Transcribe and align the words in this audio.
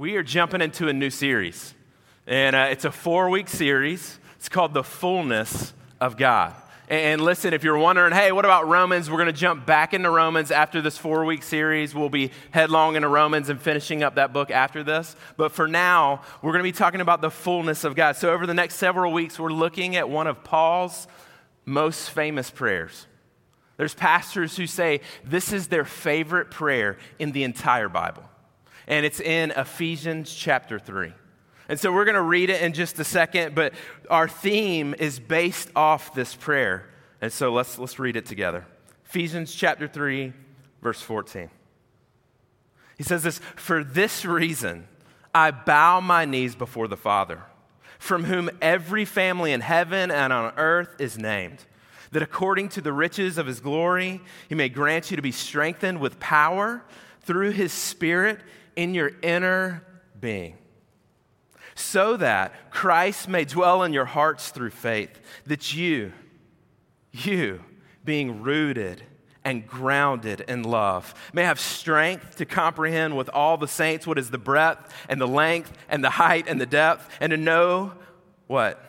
We 0.00 0.16
are 0.16 0.22
jumping 0.22 0.62
into 0.62 0.88
a 0.88 0.94
new 0.94 1.10
series, 1.10 1.74
and 2.26 2.56
uh, 2.56 2.68
it's 2.70 2.86
a 2.86 2.90
four 2.90 3.28
week 3.28 3.50
series. 3.50 4.18
It's 4.36 4.48
called 4.48 4.72
The 4.72 4.82
Fullness 4.82 5.74
of 6.00 6.16
God. 6.16 6.54
And 6.88 7.20
listen, 7.20 7.52
if 7.52 7.62
you're 7.62 7.76
wondering, 7.76 8.14
hey, 8.14 8.32
what 8.32 8.46
about 8.46 8.66
Romans? 8.66 9.10
We're 9.10 9.18
going 9.18 9.26
to 9.26 9.38
jump 9.38 9.66
back 9.66 9.92
into 9.92 10.08
Romans 10.08 10.50
after 10.50 10.80
this 10.80 10.96
four 10.96 11.26
week 11.26 11.42
series. 11.42 11.94
We'll 11.94 12.08
be 12.08 12.30
headlong 12.50 12.96
into 12.96 13.08
Romans 13.08 13.50
and 13.50 13.60
finishing 13.60 14.02
up 14.02 14.14
that 14.14 14.32
book 14.32 14.50
after 14.50 14.82
this. 14.82 15.16
But 15.36 15.52
for 15.52 15.68
now, 15.68 16.22
we're 16.40 16.52
going 16.52 16.64
to 16.64 16.72
be 16.72 16.72
talking 16.72 17.02
about 17.02 17.20
the 17.20 17.30
fullness 17.30 17.84
of 17.84 17.94
God. 17.94 18.16
So 18.16 18.32
over 18.32 18.46
the 18.46 18.54
next 18.54 18.76
several 18.76 19.12
weeks, 19.12 19.38
we're 19.38 19.52
looking 19.52 19.96
at 19.96 20.08
one 20.08 20.26
of 20.26 20.42
Paul's 20.42 21.08
most 21.66 22.08
famous 22.08 22.50
prayers. 22.50 23.06
There's 23.76 23.92
pastors 23.92 24.56
who 24.56 24.66
say 24.66 25.02
this 25.26 25.52
is 25.52 25.68
their 25.68 25.84
favorite 25.84 26.50
prayer 26.50 26.96
in 27.18 27.32
the 27.32 27.44
entire 27.44 27.90
Bible. 27.90 28.29
And 28.86 29.06
it's 29.06 29.20
in 29.20 29.50
Ephesians 29.52 30.34
chapter 30.34 30.78
3. 30.78 31.12
And 31.68 31.78
so 31.78 31.92
we're 31.92 32.04
going 32.04 32.16
to 32.16 32.22
read 32.22 32.50
it 32.50 32.62
in 32.62 32.72
just 32.72 32.98
a 32.98 33.04
second, 33.04 33.54
but 33.54 33.72
our 34.08 34.28
theme 34.28 34.94
is 34.98 35.20
based 35.20 35.70
off 35.76 36.14
this 36.14 36.34
prayer. 36.34 36.88
And 37.20 37.32
so 37.32 37.52
let's, 37.52 37.78
let's 37.78 37.98
read 37.98 38.16
it 38.16 38.26
together. 38.26 38.66
Ephesians 39.06 39.54
chapter 39.54 39.86
3, 39.86 40.32
verse 40.82 41.00
14. 41.00 41.50
He 42.96 43.04
says 43.04 43.22
this 43.22 43.38
For 43.56 43.84
this 43.84 44.24
reason, 44.24 44.88
I 45.34 45.52
bow 45.52 46.00
my 46.00 46.24
knees 46.24 46.56
before 46.56 46.88
the 46.88 46.96
Father, 46.96 47.42
from 47.98 48.24
whom 48.24 48.50
every 48.60 49.04
family 49.04 49.52
in 49.52 49.60
heaven 49.60 50.10
and 50.10 50.32
on 50.32 50.52
earth 50.56 50.96
is 50.98 51.16
named 51.18 51.64
that 52.12 52.22
according 52.22 52.68
to 52.70 52.80
the 52.80 52.92
riches 52.92 53.38
of 53.38 53.46
his 53.46 53.60
glory, 53.60 54.20
he 54.48 54.54
may 54.54 54.68
grant 54.68 55.10
you 55.10 55.16
to 55.16 55.22
be 55.22 55.32
strengthened 55.32 56.00
with 56.00 56.18
power 56.18 56.82
through 57.22 57.50
his 57.50 57.72
Spirit 57.72 58.40
in 58.76 58.94
your 58.94 59.12
inner 59.22 59.84
being, 60.20 60.56
so 61.74 62.16
that 62.16 62.70
Christ 62.70 63.28
may 63.28 63.44
dwell 63.44 63.82
in 63.82 63.92
your 63.92 64.04
hearts 64.04 64.50
through 64.50 64.70
faith, 64.70 65.20
that 65.46 65.74
you, 65.74 66.12
you, 67.12 67.64
being 68.04 68.42
rooted 68.42 69.02
and 69.44 69.66
grounded 69.66 70.42
in 70.42 70.62
love, 70.62 71.14
may 71.32 71.44
have 71.44 71.58
strength 71.58 72.36
to 72.36 72.44
comprehend 72.44 73.16
with 73.16 73.30
all 73.30 73.56
the 73.56 73.68
saints 73.68 74.06
what 74.06 74.18
is 74.18 74.30
the 74.30 74.38
breadth 74.38 74.92
and 75.08 75.20
the 75.20 75.28
length 75.28 75.72
and 75.88 76.04
the 76.04 76.10
height 76.10 76.46
and 76.46 76.60
the 76.60 76.66
depth, 76.66 77.08
and 77.20 77.30
to 77.30 77.36
know 77.36 77.92
what? 78.46 78.84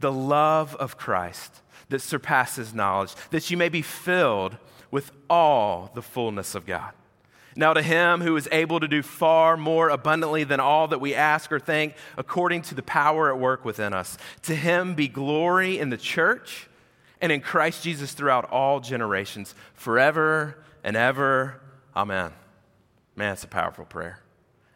The 0.00 0.12
love 0.12 0.74
of 0.76 0.96
Christ 0.96 1.62
that 1.88 2.00
surpasses 2.00 2.74
knowledge, 2.74 3.14
that 3.30 3.50
you 3.50 3.56
may 3.56 3.68
be 3.68 3.82
filled 3.82 4.56
with 4.90 5.12
all 5.28 5.90
the 5.94 6.02
fullness 6.02 6.54
of 6.54 6.66
God. 6.66 6.92
Now, 7.60 7.74
to 7.74 7.82
him 7.82 8.22
who 8.22 8.34
is 8.38 8.48
able 8.50 8.80
to 8.80 8.88
do 8.88 9.02
far 9.02 9.54
more 9.54 9.90
abundantly 9.90 10.44
than 10.44 10.60
all 10.60 10.88
that 10.88 10.98
we 10.98 11.14
ask 11.14 11.52
or 11.52 11.58
think, 11.60 11.94
according 12.16 12.62
to 12.62 12.74
the 12.74 12.82
power 12.82 13.28
at 13.30 13.38
work 13.38 13.66
within 13.66 13.92
us, 13.92 14.16
to 14.44 14.56
him 14.56 14.94
be 14.94 15.08
glory 15.08 15.78
in 15.78 15.90
the 15.90 15.98
church 15.98 16.70
and 17.20 17.30
in 17.30 17.42
Christ 17.42 17.84
Jesus 17.84 18.14
throughout 18.14 18.50
all 18.50 18.80
generations, 18.80 19.54
forever 19.74 20.64
and 20.82 20.96
ever. 20.96 21.60
Amen. 21.94 22.32
Man, 23.14 23.34
it's 23.34 23.44
a 23.44 23.48
powerful 23.48 23.84
prayer. 23.84 24.20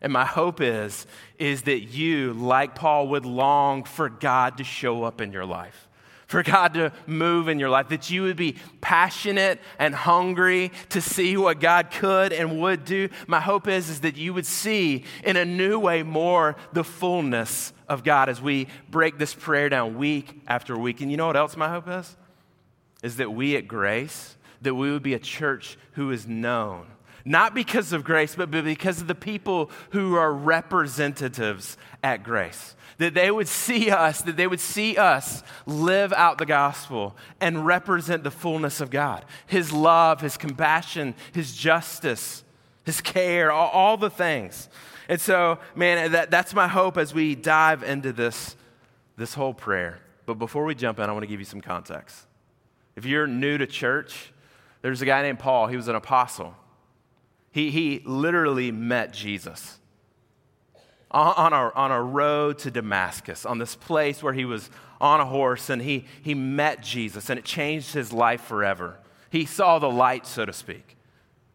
And 0.03 0.13
my 0.13 0.27
hope 0.27 0.61
is, 0.61 1.07
is 1.39 1.63
that 1.63 1.85
you, 1.85 2.35
like 2.35 2.75
Paul, 2.75 3.09
would 3.09 3.25
long 3.25 3.85
for 3.85 4.11
God 4.11 4.59
to 4.59 4.65
show 4.65 5.05
up 5.05 5.23
in 5.23 5.33
your 5.33 5.47
life 5.47 5.89
for 6.27 6.43
God 6.43 6.75
to 6.75 6.93
move 7.07 7.49
in 7.49 7.59
your 7.59 7.71
life, 7.71 7.89
that 7.89 8.11
you 8.11 8.23
would 8.23 8.37
be 8.37 8.57
passionate 8.81 9.61
and 9.79 9.95
hungry 9.95 10.73
to 10.91 11.01
see 11.01 11.37
what 11.37 11.61
God 11.61 11.91
could 11.91 12.33
and 12.33 12.61
would 12.61 12.85
do. 12.85 13.09
My 13.27 13.41
hope 13.41 13.69
is, 13.69 13.89
is 13.89 14.01
that 14.01 14.17
you 14.17 14.35
would 14.35 14.47
see 14.47 15.05
in 15.23 15.37
a 15.37 15.45
new 15.45 15.79
way 15.79 16.03
more 16.03 16.57
the 16.73 16.85
fullness 16.85 17.73
of 17.89 18.05
God 18.05 18.29
as 18.29 18.41
we 18.41 18.69
break 18.89 19.19
this 19.19 19.35
prayer 19.35 19.69
down 19.69 19.99
week 19.99 20.41
after 20.47 20.77
week. 20.77 21.01
And 21.01 21.11
you 21.11 21.17
know 21.17 21.27
what 21.27 21.37
else 21.37 21.57
my 21.57 21.69
hope 21.69 21.89
is? 21.89 22.17
Is 23.03 23.17
that 23.17 23.33
we 23.33 23.57
at 23.57 23.69
Grace, 23.69 24.37
that 24.63 24.75
we 24.75 24.91
would 24.91 25.03
be 25.03 25.15
a 25.15 25.19
church 25.19 25.77
who 25.93 26.11
is 26.11 26.27
known 26.27 26.87
not 27.25 27.55
because 27.55 27.93
of 27.93 28.05
grace, 28.05 28.35
but 28.35 28.51
because 28.51 29.01
of 29.01 29.07
the 29.07 29.15
people 29.15 29.71
who 29.91 30.15
are 30.15 30.33
representatives 30.33 31.77
at 32.03 32.23
grace. 32.23 32.77
That 32.99 33.15
they 33.15 33.31
would 33.31 33.49
see 33.49 33.91
us, 33.91 34.23
that 34.23 34.37
they 34.37 34.47
would 34.47 34.61
see 34.61 34.97
us 34.97 35.43
live 35.67 36.13
out 36.13 36.39
the 36.39 36.47
gospel 36.47 37.17
and 37.41 37.67
represent 37.67 38.23
the 38.23 38.31
fullness 38.31 38.81
of 38.81 38.91
God 38.91 39.25
His 39.47 39.73
love, 39.73 40.21
His 40.21 40.37
compassion, 40.37 41.15
His 41.33 41.57
justice, 41.57 42.45
His 42.85 43.01
care, 43.01 43.51
all, 43.51 43.71
all 43.71 43.97
the 43.97 44.11
things. 44.11 44.69
And 45.09 45.21
so, 45.21 45.59
man, 45.75 46.13
that, 46.13 46.31
that's 46.31 46.55
my 46.55 46.69
hope 46.69 46.97
as 46.97 47.13
we 47.13 47.35
dive 47.35 47.83
into 47.83 48.13
this, 48.13 48.57
this 49.17 49.35
whole 49.35 49.55
prayer. 49.55 49.99
But 50.25 50.35
before 50.35 50.65
we 50.65 50.75
jump 50.75 50.99
in, 50.99 51.09
I 51.09 51.13
want 51.13 51.25
to 51.25 51.29
give 51.29 51.41
you 51.41 51.47
some 51.47 51.61
context. 51.61 52.27
If 52.97 53.05
you're 53.05 53.27
new 53.27 53.59
to 53.59 53.67
church, 53.67 54.33
there's 54.83 55.03
a 55.03 55.07
guy 55.07 55.23
named 55.23 55.39
Paul. 55.41 55.67
He 55.67 55.77
was 55.77 55.89
an 55.89 55.97
apostle. 55.97 56.55
He, 57.55 57.71
he 57.71 58.03
literally 58.05 58.73
met 58.73 59.13
Jesus 59.13 59.79
on 61.13 61.53
a, 61.53 61.71
on 61.77 61.93
a 61.93 62.03
road 62.03 62.59
to 62.59 62.71
Damascus, 62.73 63.47
on 63.47 63.59
this 63.59 63.77
place 63.77 64.25
where 64.25 64.33
he 64.33 64.45
was 64.45 64.69
on 65.01 65.21
a 65.21 65.25
horse 65.25 65.71
and 65.71 65.81
he, 65.81 66.05
he 66.21 66.35
met 66.35 66.83
Jesus 66.83 67.31
and 67.31 67.39
it 67.39 67.45
changed 67.45 67.95
his 67.95 68.13
life 68.13 68.41
forever. 68.41 68.99
He 69.31 69.45
saw 69.45 69.79
the 69.79 69.89
light, 69.89 70.27
so 70.27 70.45
to 70.45 70.53
speak. 70.53 70.97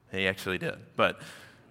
He 0.10 0.26
actually 0.26 0.58
did. 0.58 0.78
But, 0.96 1.20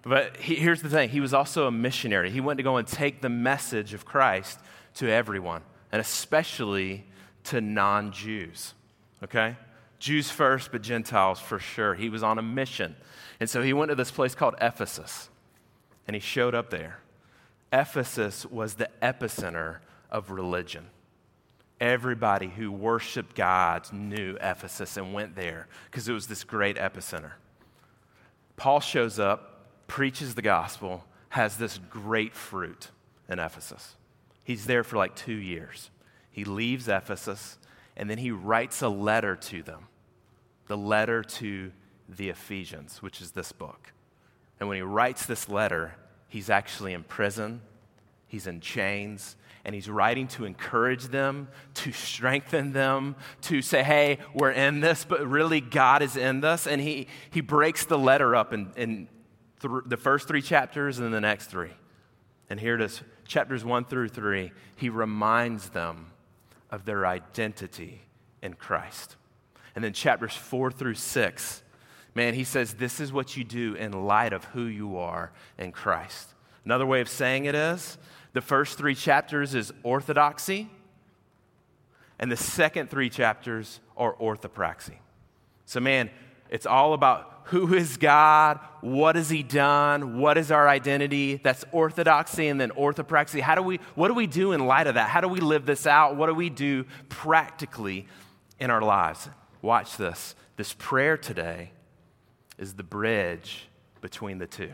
but 0.03 0.37
he, 0.37 0.53
here's 0.53 0.83
the 0.83 0.89
thing 0.89 1.09
he 1.09 1.21
was 1.21 1.33
also 1.33 1.65
a 1.65 1.71
missionary. 1.71 2.29
He 2.29 2.39
went 2.39 2.57
to 2.57 2.63
go 2.63 2.77
and 2.77 2.87
take 2.87 3.21
the 3.21 3.29
message 3.29 3.95
of 3.95 4.05
Christ 4.05 4.59
to 4.97 5.09
everyone, 5.09 5.63
and 5.91 5.99
especially 5.99 7.07
to 7.45 7.61
non 7.61 8.11
Jews. 8.11 8.75
Okay? 9.23 9.55
Jews 9.99 10.31
first, 10.31 10.71
but 10.71 10.81
Gentiles 10.81 11.39
for 11.39 11.59
sure. 11.59 11.93
He 11.93 12.09
was 12.09 12.23
on 12.23 12.39
a 12.39 12.41
mission. 12.41 12.95
And 13.39 13.49
so 13.49 13.61
he 13.61 13.73
went 13.73 13.89
to 13.89 13.95
this 13.95 14.11
place 14.11 14.33
called 14.33 14.55
Ephesus, 14.59 15.29
and 16.07 16.15
he 16.15 16.19
showed 16.19 16.55
up 16.55 16.69
there. 16.69 16.99
Ephesus 17.71 18.45
was 18.45 18.75
the 18.75 18.89
epicenter 19.01 19.77
of 20.09 20.31
religion. 20.31 20.87
Everybody 21.79 22.47
who 22.47 22.71
worshiped 22.71 23.35
God 23.35 23.91
knew 23.93 24.37
Ephesus 24.41 24.97
and 24.97 25.13
went 25.13 25.35
there 25.35 25.67
because 25.85 26.09
it 26.09 26.13
was 26.13 26.27
this 26.27 26.43
great 26.43 26.77
epicenter. 26.77 27.33
Paul 28.57 28.81
shows 28.81 29.19
up, 29.19 29.87
preaches 29.87 30.35
the 30.35 30.41
gospel, 30.41 31.05
has 31.29 31.57
this 31.57 31.79
great 31.89 32.33
fruit 32.33 32.89
in 33.29 33.39
Ephesus. 33.39 33.95
He's 34.43 34.65
there 34.65 34.83
for 34.83 34.97
like 34.97 35.15
two 35.15 35.35
years. 35.35 35.89
He 36.31 36.43
leaves 36.43 36.89
Ephesus 36.89 37.57
and 37.95 38.09
then 38.09 38.17
he 38.17 38.31
writes 38.31 38.81
a 38.81 38.89
letter 38.89 39.35
to 39.35 39.61
them 39.61 39.88
the 40.69 40.77
letter 40.77 41.23
to 41.23 41.71
the 42.07 42.29
Ephesians, 42.29 43.01
which 43.01 43.21
is 43.21 43.31
this 43.31 43.51
book. 43.51 43.91
And 44.59 44.69
when 44.69 44.75
he 44.77 44.83
writes 44.83 45.25
this 45.25 45.49
letter, 45.49 45.95
he's 46.27 46.49
actually 46.49 46.93
in 46.93 47.03
prison, 47.03 47.61
he's 48.27 48.45
in 48.45 48.61
chains, 48.61 49.35
and 49.65 49.73
he's 49.73 49.89
writing 49.89 50.27
to 50.27 50.45
encourage 50.45 51.05
them, 51.05 51.47
to 51.73 51.91
strengthen 51.91 52.71
them, 52.71 53.15
to 53.41 53.63
say, 53.63 53.81
hey, 53.81 54.19
we're 54.35 54.51
in 54.51 54.79
this, 54.79 55.05
but 55.05 55.27
really 55.27 55.59
God 55.59 56.03
is 56.03 56.15
in 56.15 56.39
this. 56.39 56.67
And 56.67 56.79
he, 56.79 57.07
he 57.31 57.41
breaks 57.41 57.85
the 57.85 57.97
letter 57.97 58.35
up 58.35 58.53
in, 58.53 58.71
in 58.77 59.07
th- 59.61 59.83
the 59.87 59.97
first 59.97 60.27
three 60.27 60.41
chapters 60.41 60.99
and 60.99 61.11
the 61.11 61.19
next 61.19 61.47
three. 61.47 61.71
And 62.47 62.59
here 62.59 62.75
it 62.75 62.81
is 62.81 63.01
chapters 63.25 63.65
one 63.65 63.85
through 63.85 64.09
three. 64.09 64.51
He 64.75 64.89
reminds 64.89 65.69
them 65.69 66.11
of 66.69 66.85
their 66.85 67.07
identity 67.07 68.03
in 68.43 68.53
Christ. 68.53 69.15
And 69.75 69.83
then 69.83 69.93
chapters 69.93 70.33
four 70.33 70.71
through 70.71 70.95
six, 70.95 71.63
man, 72.15 72.33
he 72.33 72.43
says, 72.43 72.73
This 72.73 72.99
is 72.99 73.13
what 73.13 73.37
you 73.37 73.43
do 73.43 73.75
in 73.75 73.91
light 73.91 74.33
of 74.33 74.45
who 74.45 74.63
you 74.63 74.97
are 74.97 75.31
in 75.57 75.71
Christ. 75.71 76.33
Another 76.65 76.85
way 76.85 77.01
of 77.01 77.09
saying 77.09 77.45
it 77.45 77.55
is 77.55 77.97
the 78.33 78.41
first 78.41 78.77
three 78.77 78.95
chapters 78.95 79.55
is 79.55 79.71
orthodoxy, 79.83 80.69
and 82.19 82.31
the 82.31 82.37
second 82.37 82.89
three 82.89 83.09
chapters 83.09 83.79
are 83.97 84.13
orthopraxy. 84.15 84.97
So, 85.65 85.79
man, 85.79 86.09
it's 86.49 86.65
all 86.65 86.93
about 86.93 87.39
who 87.45 87.73
is 87.73 87.97
God, 87.97 88.59
what 88.81 89.15
has 89.15 89.29
He 89.29 89.41
done, 89.41 90.19
what 90.19 90.37
is 90.37 90.51
our 90.51 90.67
identity. 90.67 91.37
That's 91.43 91.65
orthodoxy, 91.71 92.47
and 92.47 92.61
then 92.61 92.69
orthopraxy. 92.71 93.39
How 93.39 93.55
do 93.55 93.63
we, 93.63 93.77
what 93.95 94.09
do 94.09 94.13
we 94.13 94.27
do 94.27 94.51
in 94.51 94.67
light 94.67 94.87
of 94.87 94.95
that? 94.95 95.09
How 95.09 95.21
do 95.21 95.27
we 95.27 95.39
live 95.39 95.65
this 95.65 95.87
out? 95.87 96.15
What 96.15 96.27
do 96.27 96.35
we 96.35 96.49
do 96.49 96.85
practically 97.07 98.05
in 98.59 98.69
our 98.69 98.81
lives? 98.81 99.29
Watch 99.61 99.97
this. 99.97 100.35
This 100.55 100.73
prayer 100.73 101.17
today 101.17 101.71
is 102.57 102.73
the 102.73 102.83
bridge 102.83 103.67
between 104.01 104.37
the 104.37 104.47
two. 104.47 104.73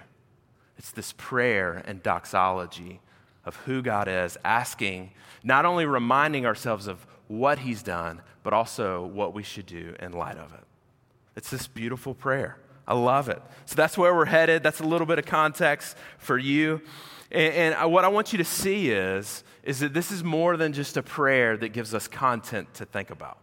It's 0.77 0.91
this 0.91 1.13
prayer 1.17 1.81
and 1.85 2.03
doxology 2.03 2.99
of 3.45 3.55
who 3.57 3.81
God 3.81 4.07
is, 4.07 4.37
asking, 4.43 5.11
not 5.43 5.65
only 5.65 5.85
reminding 5.85 6.45
ourselves 6.45 6.87
of 6.87 7.05
what 7.27 7.59
He's 7.59 7.83
done, 7.83 8.21
but 8.43 8.53
also 8.53 9.05
what 9.05 9.33
we 9.33 9.43
should 9.43 9.65
do 9.65 9.95
in 9.99 10.11
light 10.11 10.37
of 10.37 10.53
it. 10.53 10.63
It's 11.35 11.49
this 11.49 11.67
beautiful 11.67 12.13
prayer. 12.13 12.57
I 12.87 12.93
love 12.93 13.29
it. 13.29 13.41
So 13.65 13.75
that's 13.75 13.97
where 13.97 14.13
we're 14.13 14.25
headed. 14.25 14.63
That's 14.63 14.79
a 14.79 14.85
little 14.85 15.07
bit 15.07 15.19
of 15.19 15.25
context 15.25 15.97
for 16.17 16.37
you. 16.37 16.81
And, 17.31 17.73
and 17.73 17.91
what 17.91 18.05
I 18.05 18.09
want 18.09 18.31
you 18.31 18.37
to 18.37 18.45
see 18.45 18.91
is, 18.91 19.43
is 19.63 19.79
that 19.79 19.93
this 19.93 20.11
is 20.11 20.23
more 20.23 20.57
than 20.57 20.73
just 20.73 20.97
a 20.97 21.03
prayer 21.03 21.57
that 21.57 21.69
gives 21.69 21.93
us 21.93 22.07
content 22.07 22.73
to 22.75 22.85
think 22.85 23.09
about. 23.09 23.39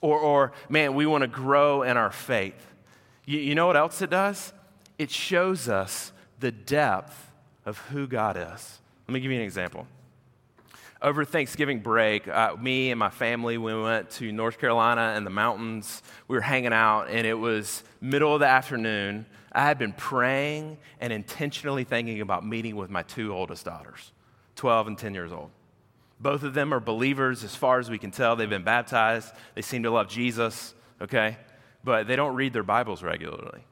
Or, 0.00 0.18
or 0.18 0.52
man, 0.68 0.94
we 0.94 1.06
want 1.06 1.22
to 1.22 1.28
grow 1.28 1.82
in 1.82 1.96
our 1.96 2.10
faith. 2.10 2.74
You, 3.26 3.38
you 3.38 3.54
know 3.54 3.66
what 3.66 3.76
else 3.76 4.00
it 4.02 4.10
does? 4.10 4.52
It 4.98 5.10
shows 5.10 5.68
us 5.68 6.12
the 6.40 6.50
depth 6.50 7.30
of 7.64 7.78
who 7.78 8.06
God 8.06 8.36
is. 8.36 8.78
Let 9.06 9.14
me 9.14 9.20
give 9.20 9.30
you 9.30 9.38
an 9.38 9.44
example. 9.44 9.86
Over 11.02 11.24
Thanksgiving 11.24 11.80
break, 11.80 12.28
uh, 12.28 12.56
me 12.60 12.90
and 12.90 12.98
my 12.98 13.08
family, 13.08 13.56
we 13.56 13.74
went 13.74 14.10
to 14.12 14.32
North 14.32 14.58
Carolina 14.58 15.14
and 15.16 15.24
the 15.24 15.30
mountains. 15.30 16.02
We 16.28 16.36
were 16.36 16.42
hanging 16.42 16.74
out, 16.74 17.08
and 17.08 17.26
it 17.26 17.34
was 17.34 17.82
middle 18.02 18.34
of 18.34 18.40
the 18.40 18.46
afternoon. 18.46 19.24
I 19.52 19.64
had 19.64 19.78
been 19.78 19.94
praying 19.94 20.76
and 21.00 21.12
intentionally 21.12 21.84
thinking 21.84 22.20
about 22.20 22.46
meeting 22.46 22.76
with 22.76 22.90
my 22.90 23.02
two 23.02 23.32
oldest 23.34 23.64
daughters, 23.64 24.12
12 24.56 24.88
and 24.88 24.98
10 24.98 25.14
years 25.14 25.32
old. 25.32 25.50
Both 26.20 26.42
of 26.42 26.54
them 26.54 26.74
are 26.74 26.80
believers 26.80 27.42
as 27.44 27.56
far 27.56 27.78
as 27.78 27.88
we 27.88 27.98
can 27.98 28.10
tell. 28.10 28.36
They've 28.36 28.48
been 28.48 28.62
baptized, 28.62 29.32
they 29.54 29.62
seem 29.62 29.84
to 29.84 29.90
love 29.90 30.08
Jesus, 30.08 30.74
okay? 31.00 31.38
But 31.82 32.06
they 32.06 32.16
don't 32.16 32.34
read 32.34 32.52
their 32.52 32.62
Bibles 32.62 33.02
regularly. 33.02 33.64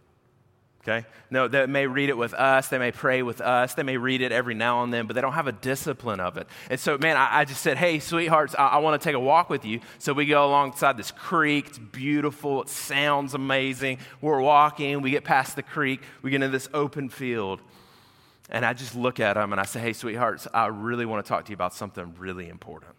Okay? 0.89 1.07
No, 1.31 1.49
they 1.49 1.67
may 1.67 1.87
read 1.87 2.09
it 2.09 2.17
with 2.17 2.33
us. 2.33 2.69
They 2.69 2.79
may 2.79 2.93
pray 2.93 3.23
with 3.23 3.43
us. 3.43 3.75
They 3.75 3.83
may 3.83 3.99
read 3.99 4.23
it 4.23 4.33
every 4.33 4.55
now 4.55 4.83
and 4.83 4.93
then, 4.93 5.07
but 5.07 5.15
they 5.15 5.21
don't 5.21 5.35
have 5.35 5.47
a 5.47 5.53
discipline 5.53 6.21
of 6.21 6.39
it. 6.39 6.47
And 6.71 6.81
so, 6.81 6.97
man, 6.97 7.17
I, 7.17 7.41
I 7.41 7.45
just 7.45 7.61
said, 7.61 7.77
hey, 7.77 7.99
sweethearts, 7.99 8.55
I, 8.59 8.69
I 8.69 8.79
want 8.79 9.01
to 9.01 9.05
take 9.05 9.15
a 9.15 9.21
walk 9.21 9.51
with 9.51 9.67
you. 9.67 9.81
So 9.99 10.15
we 10.15 10.25
go 10.25 10.47
alongside 10.47 10.97
this 10.97 11.11
creek. 11.11 11.67
It's 11.67 11.79
beautiful. 11.79 12.63
It 12.63 12.71
sounds 12.71 13.35
amazing. 13.35 13.99
We're 14.23 14.41
walking. 14.41 15.03
We 15.03 15.11
get 15.11 15.25
past 15.25 15.57
the 15.57 15.63
creek. 15.63 16.01
We 16.23 16.31
get 16.31 16.37
into 16.37 16.49
this 16.49 16.71
open 16.73 17.11
field. 17.11 17.61
And 18.51 18.65
I 18.65 18.73
just 18.73 18.95
look 18.95 19.21
at 19.21 19.35
them 19.35 19.53
and 19.53 19.61
I 19.61 19.65
say, 19.65 19.81
hey, 19.81 19.93
sweethearts, 19.93 20.49
I 20.55 20.67
really 20.67 21.05
want 21.05 21.25
to 21.25 21.29
talk 21.29 21.45
to 21.45 21.51
you 21.51 21.55
about 21.55 21.75
something 21.75 22.15
really 22.19 22.49
important. 22.49 22.95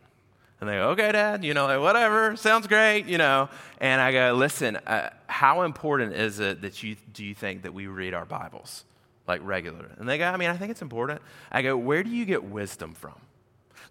And 0.59 0.69
they 0.69 0.73
go, 0.73 0.89
okay, 0.89 1.11
dad, 1.11 1.45
you 1.45 1.53
know, 1.53 1.65
like, 1.65 1.79
whatever, 1.79 2.35
sounds 2.35 2.67
great, 2.67 3.05
you 3.05 3.17
know. 3.17 3.49
And 3.79 4.01
I 4.01 4.11
go, 4.11 4.33
listen, 4.33 4.75
uh, 4.75 5.09
how 5.27 5.61
important 5.61 6.13
is 6.13 6.39
it 6.39 6.61
that 6.61 6.83
you, 6.83 6.97
do 7.13 7.23
you 7.23 7.33
think 7.33 7.63
that 7.63 7.73
we 7.73 7.87
read 7.87 8.13
our 8.13 8.25
Bibles, 8.25 8.83
like 9.25 9.39
regularly? 9.43 9.87
And 9.97 10.07
they 10.07 10.17
go, 10.17 10.25
I 10.25 10.35
mean, 10.35 10.49
I 10.49 10.57
think 10.57 10.71
it's 10.71 10.81
important. 10.81 11.21
I 11.51 11.61
go, 11.61 11.77
where 11.77 12.03
do 12.03 12.09
you 12.09 12.25
get 12.25 12.43
wisdom 12.43 12.93
from? 12.93 13.15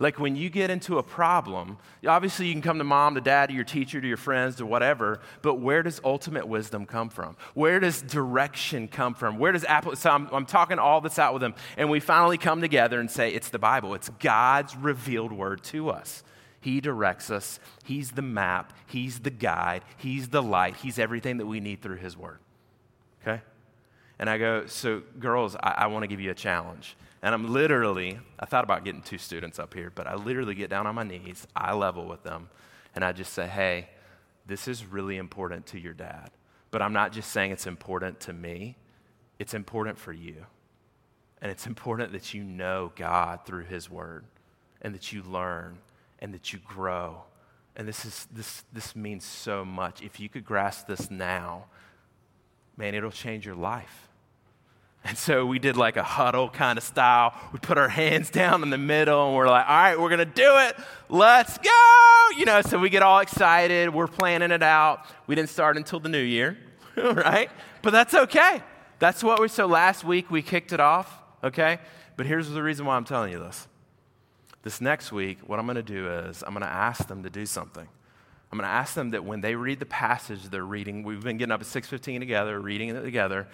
Like 0.00 0.20
when 0.20 0.36
you 0.36 0.48
get 0.48 0.70
into 0.70 0.98
a 0.98 1.02
problem, 1.02 1.78
obviously 2.06 2.46
you 2.46 2.52
can 2.52 2.62
come 2.62 2.78
to 2.78 2.84
mom, 2.84 3.16
to 3.16 3.20
dad, 3.20 3.48
to 3.48 3.54
your 3.54 3.64
teacher, 3.64 4.00
to 4.00 4.06
your 4.06 4.16
friends, 4.16 4.56
to 4.56 4.66
whatever, 4.66 5.20
but 5.42 5.54
where 5.56 5.82
does 5.82 6.00
ultimate 6.04 6.46
wisdom 6.46 6.86
come 6.86 7.08
from? 7.08 7.36
Where 7.54 7.80
does 7.80 8.02
direction 8.02 8.86
come 8.86 9.14
from? 9.14 9.38
Where 9.38 9.50
does 9.50 9.64
apple? 9.64 9.96
So 9.96 10.10
I'm, 10.10 10.28
I'm 10.32 10.46
talking 10.46 10.78
all 10.78 11.00
this 11.00 11.18
out 11.18 11.32
with 11.32 11.42
them, 11.42 11.54
and 11.76 11.90
we 11.90 11.98
finally 11.98 12.38
come 12.38 12.60
together 12.60 13.00
and 13.00 13.10
say, 13.10 13.32
it's 13.32 13.48
the 13.48 13.58
Bible. 13.58 13.94
It's 13.94 14.08
God's 14.20 14.76
revealed 14.76 15.32
word 15.32 15.64
to 15.64 15.90
us. 15.90 16.22
He 16.60 16.80
directs 16.80 17.30
us. 17.30 17.60
He's 17.84 18.12
the 18.12 18.22
map. 18.22 18.72
He's 18.86 19.20
the 19.20 19.30
guide. 19.30 19.82
He's 19.96 20.28
the 20.28 20.42
light. 20.42 20.76
He's 20.76 20.98
everything 20.98 21.38
that 21.38 21.46
we 21.46 21.60
need 21.60 21.82
through 21.82 21.96
His 21.96 22.16
Word. 22.16 22.38
Okay? 23.22 23.42
And 24.18 24.28
I 24.28 24.38
go, 24.38 24.66
So, 24.66 25.02
girls, 25.18 25.56
I, 25.56 25.74
I 25.78 25.86
want 25.86 26.02
to 26.02 26.08
give 26.08 26.20
you 26.20 26.30
a 26.30 26.34
challenge. 26.34 26.96
And 27.22 27.34
I'm 27.34 27.52
literally, 27.52 28.18
I 28.38 28.46
thought 28.46 28.64
about 28.64 28.84
getting 28.84 29.02
two 29.02 29.18
students 29.18 29.58
up 29.58 29.74
here, 29.74 29.90
but 29.94 30.06
I 30.06 30.14
literally 30.14 30.54
get 30.54 30.70
down 30.70 30.86
on 30.86 30.94
my 30.94 31.02
knees, 31.02 31.46
eye 31.56 31.74
level 31.74 32.06
with 32.06 32.22
them, 32.22 32.48
and 32.94 33.04
I 33.04 33.12
just 33.12 33.32
say, 33.32 33.46
Hey, 33.46 33.88
this 34.46 34.68
is 34.68 34.86
really 34.86 35.16
important 35.16 35.66
to 35.66 35.80
your 35.80 35.94
dad. 35.94 36.30
But 36.70 36.82
I'm 36.82 36.92
not 36.92 37.12
just 37.12 37.32
saying 37.32 37.50
it's 37.50 37.66
important 37.66 38.20
to 38.20 38.32
me, 38.32 38.76
it's 39.38 39.54
important 39.54 39.98
for 39.98 40.12
you. 40.12 40.46
And 41.40 41.52
it's 41.52 41.66
important 41.66 42.12
that 42.12 42.34
you 42.34 42.42
know 42.42 42.92
God 42.96 43.40
through 43.46 43.64
His 43.64 43.88
Word 43.88 44.24
and 44.82 44.94
that 44.94 45.12
you 45.12 45.22
learn 45.22 45.78
and 46.18 46.34
that 46.34 46.52
you 46.52 46.58
grow. 46.58 47.22
And 47.76 47.86
this, 47.86 48.04
is, 48.04 48.26
this, 48.32 48.64
this 48.72 48.96
means 48.96 49.24
so 49.24 49.64
much. 49.64 50.02
If 50.02 50.18
you 50.18 50.28
could 50.28 50.44
grasp 50.44 50.88
this 50.88 51.10
now, 51.10 51.66
man, 52.76 52.94
it'll 52.94 53.12
change 53.12 53.46
your 53.46 53.54
life. 53.54 54.07
And 55.04 55.16
so 55.16 55.46
we 55.46 55.58
did 55.58 55.76
like 55.76 55.96
a 55.96 56.02
huddle 56.02 56.48
kind 56.48 56.76
of 56.76 56.84
style. 56.84 57.34
We 57.52 57.58
put 57.58 57.78
our 57.78 57.88
hands 57.88 58.30
down 58.30 58.62
in 58.62 58.70
the 58.70 58.78
middle 58.78 59.28
and 59.28 59.36
we're 59.36 59.48
like, 59.48 59.66
all 59.66 59.76
right, 59.76 59.98
we're 59.98 60.10
going 60.10 60.18
to 60.18 60.24
do 60.24 60.58
it. 60.58 60.76
Let's 61.08 61.56
go. 61.58 62.36
You 62.36 62.44
know, 62.44 62.60
so 62.62 62.78
we 62.78 62.90
get 62.90 63.02
all 63.02 63.20
excited. 63.20 63.92
We're 63.92 64.06
planning 64.06 64.50
it 64.50 64.62
out. 64.62 65.06
We 65.26 65.34
didn't 65.34 65.50
start 65.50 65.76
until 65.76 66.00
the 66.00 66.08
new 66.08 66.22
year, 66.22 66.58
right? 66.96 67.50
But 67.82 67.90
that's 67.92 68.14
okay. 68.14 68.62
That's 68.98 69.22
what 69.22 69.40
we, 69.40 69.48
so 69.48 69.66
last 69.66 70.04
week 70.04 70.30
we 70.30 70.42
kicked 70.42 70.72
it 70.72 70.80
off, 70.80 71.22
okay? 71.42 71.78
But 72.16 72.26
here's 72.26 72.50
the 72.50 72.62
reason 72.62 72.84
why 72.84 72.96
I'm 72.96 73.04
telling 73.04 73.32
you 73.32 73.38
this 73.38 73.68
this 74.62 74.80
next 74.80 75.12
week, 75.12 75.38
what 75.46 75.58
I'm 75.58 75.66
going 75.66 75.76
to 75.76 75.82
do 75.82 76.08
is 76.08 76.42
I'm 76.42 76.52
going 76.52 76.62
to 76.62 76.68
ask 76.68 77.06
them 77.06 77.22
to 77.22 77.30
do 77.30 77.46
something. 77.46 77.88
I'm 78.50 78.58
going 78.58 78.68
to 78.68 78.74
ask 78.74 78.94
them 78.94 79.10
that 79.10 79.24
when 79.24 79.40
they 79.40 79.54
read 79.54 79.78
the 79.78 79.86
passage 79.86 80.44
they're 80.44 80.64
reading, 80.64 81.04
we've 81.04 81.22
been 81.22 81.36
getting 81.38 81.52
up 81.52 81.60
at 81.60 81.66
6:15 81.66 82.18
together, 82.18 82.60
reading 82.60 82.90
it 82.90 83.00
together. 83.02 83.46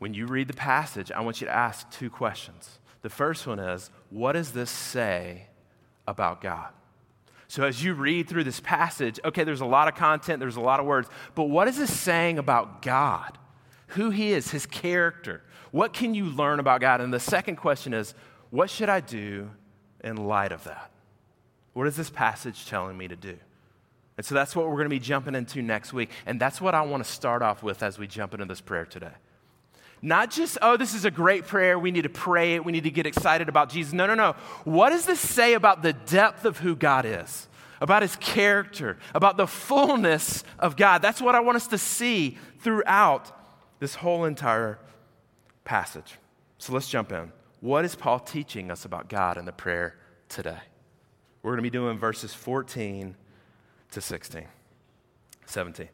When 0.00 0.14
you 0.14 0.26
read 0.26 0.48
the 0.48 0.54
passage, 0.54 1.12
I 1.12 1.20
want 1.20 1.42
you 1.42 1.46
to 1.46 1.54
ask 1.54 1.88
two 1.90 2.08
questions. 2.08 2.78
The 3.02 3.10
first 3.10 3.46
one 3.46 3.58
is, 3.58 3.90
what 4.08 4.32
does 4.32 4.52
this 4.52 4.70
say 4.70 5.46
about 6.08 6.40
God? 6.40 6.70
So 7.48 7.64
as 7.64 7.84
you 7.84 7.92
read 7.92 8.26
through 8.26 8.44
this 8.44 8.60
passage, 8.60 9.20
okay, 9.24 9.44
there's 9.44 9.60
a 9.60 9.66
lot 9.66 9.88
of 9.88 9.94
content, 9.96 10.40
there's 10.40 10.56
a 10.56 10.60
lot 10.60 10.80
of 10.80 10.86
words, 10.86 11.06
but 11.34 11.44
what 11.44 11.68
is 11.68 11.76
this 11.76 11.94
saying 11.94 12.38
about 12.38 12.80
God? 12.80 13.36
Who 13.88 14.08
he 14.08 14.32
is, 14.32 14.50
his 14.50 14.64
character. 14.64 15.42
What 15.70 15.92
can 15.92 16.14
you 16.14 16.24
learn 16.24 16.60
about 16.60 16.80
God? 16.80 17.02
And 17.02 17.12
the 17.12 17.20
second 17.20 17.56
question 17.56 17.92
is, 17.92 18.14
what 18.48 18.70
should 18.70 18.88
I 18.88 19.00
do 19.00 19.50
in 20.02 20.16
light 20.16 20.52
of 20.52 20.64
that? 20.64 20.90
What 21.74 21.86
is 21.86 21.96
this 21.96 22.08
passage 22.08 22.66
telling 22.66 22.96
me 22.96 23.06
to 23.06 23.16
do? 23.16 23.36
And 24.16 24.24
so 24.24 24.34
that's 24.34 24.56
what 24.56 24.66
we're 24.66 24.76
going 24.76 24.84
to 24.84 24.88
be 24.88 24.98
jumping 24.98 25.34
into 25.34 25.60
next 25.60 25.92
week. 25.92 26.08
And 26.24 26.40
that's 26.40 26.58
what 26.58 26.74
I 26.74 26.80
want 26.82 27.04
to 27.04 27.10
start 27.10 27.42
off 27.42 27.62
with 27.62 27.82
as 27.82 27.98
we 27.98 28.06
jump 28.06 28.32
into 28.32 28.46
this 28.46 28.62
prayer 28.62 28.86
today. 28.86 29.12
Not 30.02 30.30
just, 30.30 30.56
oh, 30.62 30.76
this 30.76 30.94
is 30.94 31.04
a 31.04 31.10
great 31.10 31.46
prayer. 31.46 31.78
We 31.78 31.90
need 31.90 32.02
to 32.02 32.08
pray 32.08 32.54
it. 32.54 32.64
We 32.64 32.72
need 32.72 32.84
to 32.84 32.90
get 32.90 33.06
excited 33.06 33.48
about 33.48 33.68
Jesus. 33.68 33.92
No, 33.92 34.06
no, 34.06 34.14
no. 34.14 34.32
What 34.64 34.90
does 34.90 35.04
this 35.04 35.20
say 35.20 35.54
about 35.54 35.82
the 35.82 35.92
depth 35.92 36.44
of 36.44 36.58
who 36.58 36.74
God 36.74 37.04
is? 37.04 37.48
About 37.82 38.02
his 38.02 38.16
character, 38.16 38.98
about 39.14 39.36
the 39.36 39.46
fullness 39.46 40.44
of 40.58 40.76
God. 40.76 41.00
That's 41.02 41.20
what 41.20 41.34
I 41.34 41.40
want 41.40 41.56
us 41.56 41.66
to 41.68 41.78
see 41.78 42.38
throughout 42.60 43.32
this 43.78 43.94
whole 43.94 44.24
entire 44.24 44.78
passage. 45.64 46.16
So 46.58 46.74
let's 46.74 46.88
jump 46.88 47.10
in. 47.12 47.32
What 47.60 47.84
is 47.84 47.94
Paul 47.94 48.20
teaching 48.20 48.70
us 48.70 48.84
about 48.84 49.08
God 49.08 49.38
in 49.38 49.44
the 49.44 49.52
prayer 49.52 49.96
today? 50.28 50.58
We're 51.42 51.52
going 51.52 51.58
to 51.58 51.62
be 51.62 51.70
doing 51.70 51.98
verses 51.98 52.34
14 52.34 53.14
to 53.92 54.00
16, 54.00 54.46
17. 55.46 55.88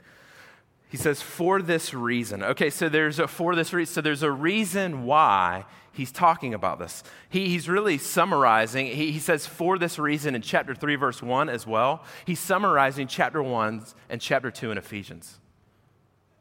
He 0.88 0.96
says, 0.96 1.20
for 1.20 1.60
this 1.60 1.92
reason. 1.92 2.42
Okay, 2.42 2.70
so 2.70 2.88
there's 2.88 3.18
a 3.18 3.26
for 3.26 3.54
this 3.54 3.72
reason. 3.72 3.92
So 3.92 4.00
there's 4.00 4.22
a 4.22 4.30
reason 4.30 5.04
why 5.04 5.64
he's 5.92 6.12
talking 6.12 6.54
about 6.54 6.78
this. 6.78 7.02
He, 7.28 7.48
he's 7.48 7.68
really 7.68 7.98
summarizing. 7.98 8.86
He, 8.86 9.10
he 9.10 9.18
says, 9.18 9.46
for 9.46 9.78
this 9.78 9.98
reason 9.98 10.34
in 10.34 10.42
chapter 10.42 10.74
3, 10.74 10.94
verse 10.96 11.22
1 11.22 11.48
as 11.48 11.66
well. 11.66 12.04
He's 12.24 12.38
summarizing 12.38 13.08
chapter 13.08 13.42
1 13.42 13.84
and 14.08 14.20
chapter 14.20 14.50
2 14.50 14.70
in 14.70 14.78
Ephesians. 14.78 15.40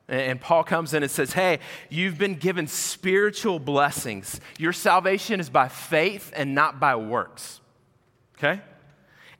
And 0.08 0.40
Paul 0.40 0.64
comes 0.64 0.94
in 0.94 1.02
and 1.02 1.12
says, 1.12 1.34
Hey, 1.34 1.60
you've 1.90 2.20
been 2.20 2.36
given 2.36 2.68
spiritual 2.68 3.58
blessings. 3.58 4.40
Your 4.60 4.74
salvation 4.74 5.40
is 5.40 5.50
by 5.50 5.68
faith 5.68 6.32
and 6.36 6.54
not 6.54 6.80
by 6.80 6.96
works. 6.96 7.60
Okay? 8.38 8.62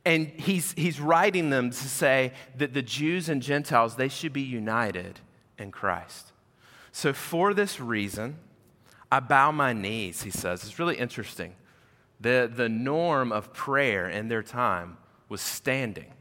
And 0.06 0.28
he's, 0.28 0.72
he's 0.74 1.00
writing 1.00 1.50
them 1.50 1.72
to 1.72 1.76
say 1.76 2.32
that 2.58 2.74
the 2.74 2.84
Jews 2.84 3.28
and 3.28 3.42
Gentiles, 3.42 3.96
they 3.96 4.08
should 4.08 4.34
be 4.34 4.42
united 4.42 5.20
in 5.58 5.72
Christ. 5.72 6.32
So 6.92 7.12
for 7.12 7.54
this 7.54 7.80
reason, 7.80 8.38
I 9.12 9.20
bow 9.20 9.52
my 9.52 9.74
knees, 9.74 10.22
he 10.22 10.30
says. 10.30 10.64
It's 10.64 10.78
really 10.78 10.98
interesting. 10.98 11.56
The, 12.22 12.50
the 12.54 12.70
norm 12.70 13.32
of 13.32 13.52
prayer 13.52 14.08
in 14.08 14.28
their 14.28 14.44
time 14.44 14.98
was 15.28 15.42
standing. 15.42 16.14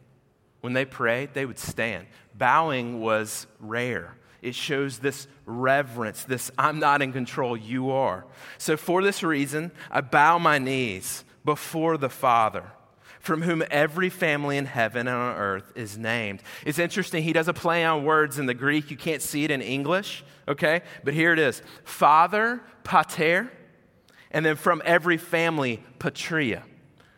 When 0.63 0.73
they 0.73 0.87
prayed, 0.87 1.35
they 1.35 1.45
would 1.45 1.59
stand. 1.59 2.07
Bowing 2.37 3.01
was 3.01 3.47
rare. 3.61 4.17
It 4.41 4.55
shows 4.55 4.99
this 4.99 5.27
reverence, 5.47 6.25
this 6.25 6.51
I'm 6.59 6.79
not 6.79 7.03
in 7.03 7.13
control, 7.13 7.57
you 7.57 7.91
are. 7.91 8.27
So, 8.59 8.77
for 8.77 9.03
this 9.03 9.23
reason, 9.23 9.73
I 9.91 10.03
bow 10.03 10.39
my 10.39 10.59
knees 10.59 11.25
before 11.45 11.97
the 11.97 12.11
Father 12.11 12.65
from 13.25 13.41
whom 13.41 13.65
every 13.71 14.11
family 14.11 14.59
in 14.59 14.67
heaven 14.67 15.09
and 15.09 15.17
on 15.17 15.37
earth 15.37 15.73
is 15.75 15.97
named. 15.97 16.43
It's 16.67 16.79
interesting, 16.79 17.23
he 17.23 17.33
does 17.33 17.49
a 17.49 17.55
play 17.55 17.83
on 17.83 18.05
words 18.05 18.39
in 18.39 18.45
the 18.45 18.53
Greek. 18.53 18.91
You 18.91 18.99
can't 18.99 19.23
see 19.23 19.45
it 19.45 19.51
in 19.51 19.63
English, 19.63 20.23
okay? 20.47 20.83
But 21.05 21.15
here 21.15 21.33
it 21.33 21.39
is 21.39 21.63
Father, 21.85 22.61
pater, 22.85 23.51
and 24.31 24.45
then 24.45 24.57
from 24.57 24.83
every 24.85 25.17
family, 25.17 25.83
patria. 25.99 26.65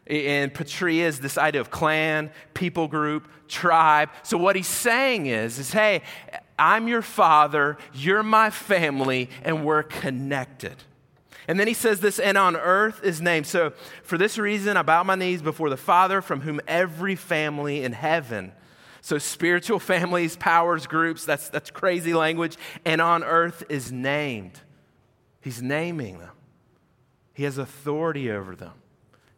And 0.07 0.55
patria 0.55 1.09
is 1.09 1.19
this 1.19 1.37
idea 1.37 1.61
of 1.61 1.71
clan, 1.71 2.31
people 2.55 2.87
group, 2.87 3.27
tribe. 3.49 4.11
So 4.23 4.39
what 4.39 4.55
he's 4.55 4.69
saying 4.69 5.27
is, 5.27 5.59
is 5.59 5.73
hey, 5.73 6.03
I'm 6.57 6.87
your 6.87 7.03
father, 7.03 7.79
you're 7.93 8.23
my 8.23 8.51
family, 8.51 9.29
and 9.43 9.65
we're 9.65 9.83
connected. 9.83 10.77
And 11.49 11.61
then 11.61 11.69
he 11.69 11.75
says 11.75 12.01
this, 12.01 12.19
and 12.19 12.37
on 12.37 12.57
earth 12.57 13.03
is 13.05 13.21
named. 13.21 13.47
So 13.47 13.73
for 14.03 14.19
this 14.19 14.37
reason, 14.37 14.77
I 14.77 14.83
bow 14.83 15.05
my 15.05 15.15
knees 15.15 15.43
before 15.43 15.71
the 15.71 15.77
Father, 15.77 16.21
from 16.21 16.41
whom 16.41 16.61
every 16.67 17.15
family 17.15 17.85
in 17.85 17.93
heaven. 17.93 18.53
So 19.01 19.19
spiritual 19.19 19.79
families, 19.81 20.37
powers, 20.37 20.87
groups, 20.87 21.25
that's, 21.25 21.49
that's 21.49 21.71
crazy 21.71 22.15
language. 22.15 22.57
And 22.85 23.01
on 23.01 23.23
earth 23.23 23.63
is 23.69 23.93
named. 23.93 24.61
He's 25.41 25.63
naming 25.63 26.19
them. 26.19 26.33
He 27.33 27.45
has 27.45 27.59
authority 27.59 28.31
over 28.31 28.57
them. 28.57 28.73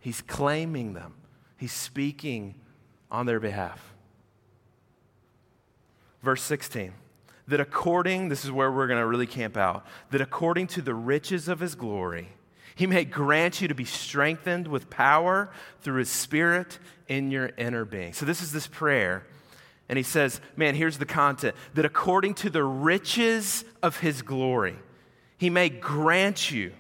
He's 0.01 0.23
claiming 0.23 0.95
them. 0.95 1.15
He's 1.59 1.73
speaking 1.73 2.55
on 3.11 3.27
their 3.27 3.41
behalf. 3.41 3.93
Verse 6.23 6.43
16 6.43 6.93
that 7.49 7.61
according, 7.61 8.29
this 8.29 8.45
is 8.45 8.53
where 8.53 8.71
we're 8.71 8.87
going 8.87 9.01
to 9.01 9.07
really 9.07 9.27
camp 9.27 9.57
out, 9.57 9.87
that 10.11 10.21
according 10.21 10.69
to 10.69 10.83
the 10.83 10.95
riches 10.95 11.49
of 11.49 11.61
his 11.61 11.75
glory, 11.75 12.29
he 12.75 12.87
may 12.87 13.05
grant 13.05 13.61
you 13.61 13.69
to 13.69 13.75
be 13.75 13.85
strengthened 13.85 14.69
with 14.69 14.89
power 14.89 15.51
through 15.81 15.99
his 15.99 16.11
spirit 16.11 16.79
in 17.09 17.31
your 17.31 17.51
inner 17.59 17.85
being. 17.85 18.13
So, 18.13 18.25
this 18.25 18.41
is 18.43 18.53
this 18.53 18.69
prayer. 18.69 19.27
And 19.89 19.97
he 19.97 20.03
says, 20.03 20.41
Man, 20.57 20.75
here's 20.75 20.99
the 20.99 21.07
content 21.07 21.57
that 21.75 21.85
according 21.85 22.35
to 22.35 22.51
the 22.51 22.63
riches 22.63 23.65
of 23.83 23.99
his 23.99 24.23
glory, 24.23 24.77
he 25.39 25.51
may 25.51 25.71
grant 25.71 26.51
you, 26.51 26.73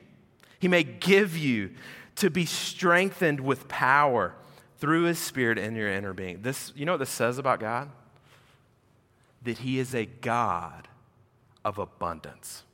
he 0.60 0.68
may 0.68 0.84
give 0.84 1.36
you 1.36 1.70
to 2.16 2.30
be 2.30 2.44
strengthened 2.44 3.40
with 3.40 3.68
power 3.68 4.34
through 4.76 5.04
his 5.04 5.18
spirit 5.18 5.58
in 5.58 5.74
your 5.74 5.88
inner 5.88 6.12
being. 6.12 6.42
This, 6.42 6.72
you 6.76 6.84
know 6.84 6.92
what 6.92 6.98
this 6.98 7.10
says 7.10 7.38
about 7.38 7.60
God? 7.60 7.90
That 9.42 9.58
He 9.58 9.78
is 9.78 9.94
a 9.94 10.06
God 10.06 10.88
of 11.64 11.78
abundance, 11.78 12.64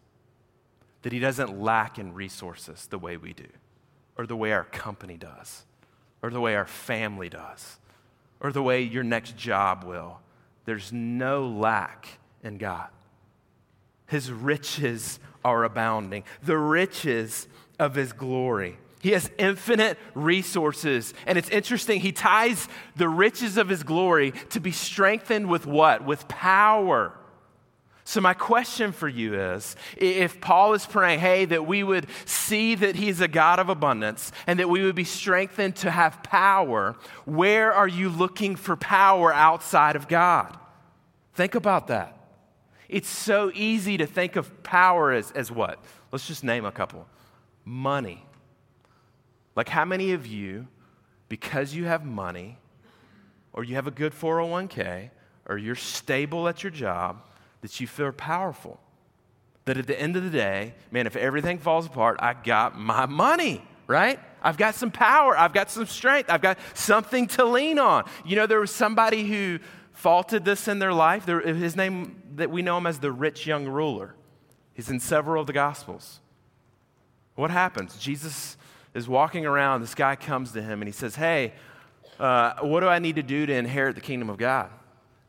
that 1.03 1.13
He 1.13 1.19
doesn't 1.19 1.61
lack 1.61 1.99
in 1.99 2.15
resources 2.15 2.87
the 2.87 2.99
way 2.99 3.17
we 3.17 3.33
do, 3.33 3.49
or 4.17 4.27
the 4.27 4.37
way 4.37 4.53
our 4.53 4.65
company 4.65 5.17
does, 5.17 5.65
or 6.23 6.31
the 6.31 6.41
way 6.41 6.55
our 6.55 6.67
family 6.67 7.29
does, 7.29 7.79
or 8.41 8.53
the 8.53 8.63
way 8.63 8.83
your 8.83 9.05
next 9.05 9.37
job 9.37 9.85
will. 9.85 10.21
There's 10.65 10.93
no 10.93 11.47
lack 11.47 12.19
in 12.43 12.59
God. 12.59 12.89
His 14.07 14.31
riches 14.31 15.19
are 15.45 15.65
abounding, 15.65 16.25
the 16.43 16.59
riches 16.59 17.49
of 17.79 17.95
His 17.95 18.13
glory. 18.13 18.79
He 19.05 19.11
has 19.11 19.31
infinite 19.37 19.99
resources. 20.15 21.13
And 21.27 21.37
it's 21.37 21.51
interesting, 21.51 22.01
he 22.01 22.11
ties 22.11 22.69
the 22.97 23.07
riches 23.07 23.59
of 23.59 23.69
his 23.69 23.83
glory 23.83 24.31
to 24.49 24.61
be 24.61 24.73
strengthened 24.73 25.51
with 25.51 25.67
what? 25.67 26.07
With 26.07 26.27
power. 26.27 27.13
So, 28.05 28.23
my 28.23 28.33
question 28.33 28.93
for 28.93 29.07
you 29.07 29.39
is 29.39 29.77
if 29.99 30.41
Paul 30.41 30.73
is 30.73 30.87
praying, 30.87 31.21
hey, 31.21 31.45
that 31.45 31.67
we 31.67 31.83
would 31.83 32.07
see 32.25 32.77
that 32.77 32.97
he's 32.97 33.21
a 33.21 33.29
God 33.29 33.59
of 33.59 33.69
abundance 33.69 34.33
and 34.47 34.59
that 34.59 34.71
we 34.71 34.83
would 34.83 34.95
be 34.95 35.05
strengthened 35.05 35.77
to 35.77 35.91
have 35.91 36.23
power, 36.23 36.97
where 37.27 37.75
are 37.75 37.89
you 37.89 38.09
looking 38.09 38.57
for 38.57 38.75
power 38.75 39.35
outside 39.35 39.97
of 39.97 40.09
God? 40.09 40.57
Think 41.35 41.55
about 41.55 41.89
that. 41.89 42.17
It's 42.89 43.11
so 43.11 43.53
easy 43.55 43.99
to 43.99 44.07
think 44.07 44.37
of 44.37 44.63
power 44.63 45.13
as, 45.13 45.31
as 45.33 45.53
what? 45.53 45.79
Let's 46.11 46.27
just 46.27 46.43
name 46.43 46.65
a 46.65 46.73
couple 46.73 47.07
money, 47.67 48.25
like, 49.57 49.69
how 49.69 49.85
many 49.85 50.13
of 50.13 50.27
you, 50.27 50.67
because 51.29 51.75
you 51.75 51.85
have 51.85 52.05
money, 52.05 52.59
or 53.53 53.65
you 53.65 53.77
have 53.77 53.87
a 53.87 53.91
good 53.91 54.13
401k, 54.13 55.11
or 55.47 55.59
you're 55.59 55.75
stable 55.75 56.49
at 56.49 56.63
your 56.63 56.71
job, 56.71 57.23
that 57.61 57.81
you 57.81 57.87
feel 57.87 58.13
powerful? 58.13 58.81
That 59.65 59.79
at 59.79 59.87
the 59.87 59.99
end 59.99 60.17
of 60.17 60.25
the 60.25 60.31
day, 60.31 60.75
man, 60.91 61.07
if 61.07 61.17
everything 61.17 61.59
falls 61.59 61.87
apart, 61.87 62.17
I 62.21 62.35
got 62.35 62.79
my 62.79 63.07
money, 63.07 63.63
right? 63.87 64.19
I've 64.43 64.59
got 64.59 64.75
some 64.75 64.91
power, 64.91 65.39
I've 65.39 65.55
got 65.55 65.71
some 65.71 65.87
strength, 65.87 66.29
I've 66.29 66.43
got 66.43 66.59
something 66.75 67.27
to 67.29 67.45
lean 67.45 67.79
on. 67.79 68.05
You 68.25 68.37
know, 68.37 68.47
there 68.47 68.61
was 68.61 68.71
somebody 68.71 69.27
who 69.27 69.61
faulted 69.93 70.45
this 70.45 70.69
in 70.69 70.81
their 70.81 70.93
life. 70.93 71.25
There, 71.25 71.41
his 71.41 71.77
name, 71.77 72.21
that 72.35 72.51
we 72.51 72.61
know 72.61 72.77
him 72.77 72.87
as 72.87 72.99
the 72.99 73.13
rich 73.13 73.47
young 73.47 73.67
ruler. 73.67 74.15
He's 74.75 74.91
in 74.91 75.01
several 75.01 75.41
of 75.41 75.47
the 75.47 75.53
Gospels. 75.53 76.21
What 77.37 77.51
happens? 77.51 77.97
Jesus 77.97 78.57
is 78.95 79.09
walking 79.09 79.45
around. 79.45 79.81
This 79.81 79.95
guy 79.95 80.17
comes 80.17 80.53
to 80.53 80.63
him 80.63 80.81
and 80.81 80.89
he 80.89 80.93
says, 80.93 81.17
Hey, 81.17 81.53
uh, 82.19 82.55
what 82.61 82.81
do 82.81 82.89
I 82.89 83.01
need 83.01 83.17
to 83.17 83.23
do 83.23 83.45
to 83.45 83.53
inherit 83.53 83.97
the 83.97 84.01
kingdom 84.01 84.31
of 84.31 84.39
God? 84.39 84.71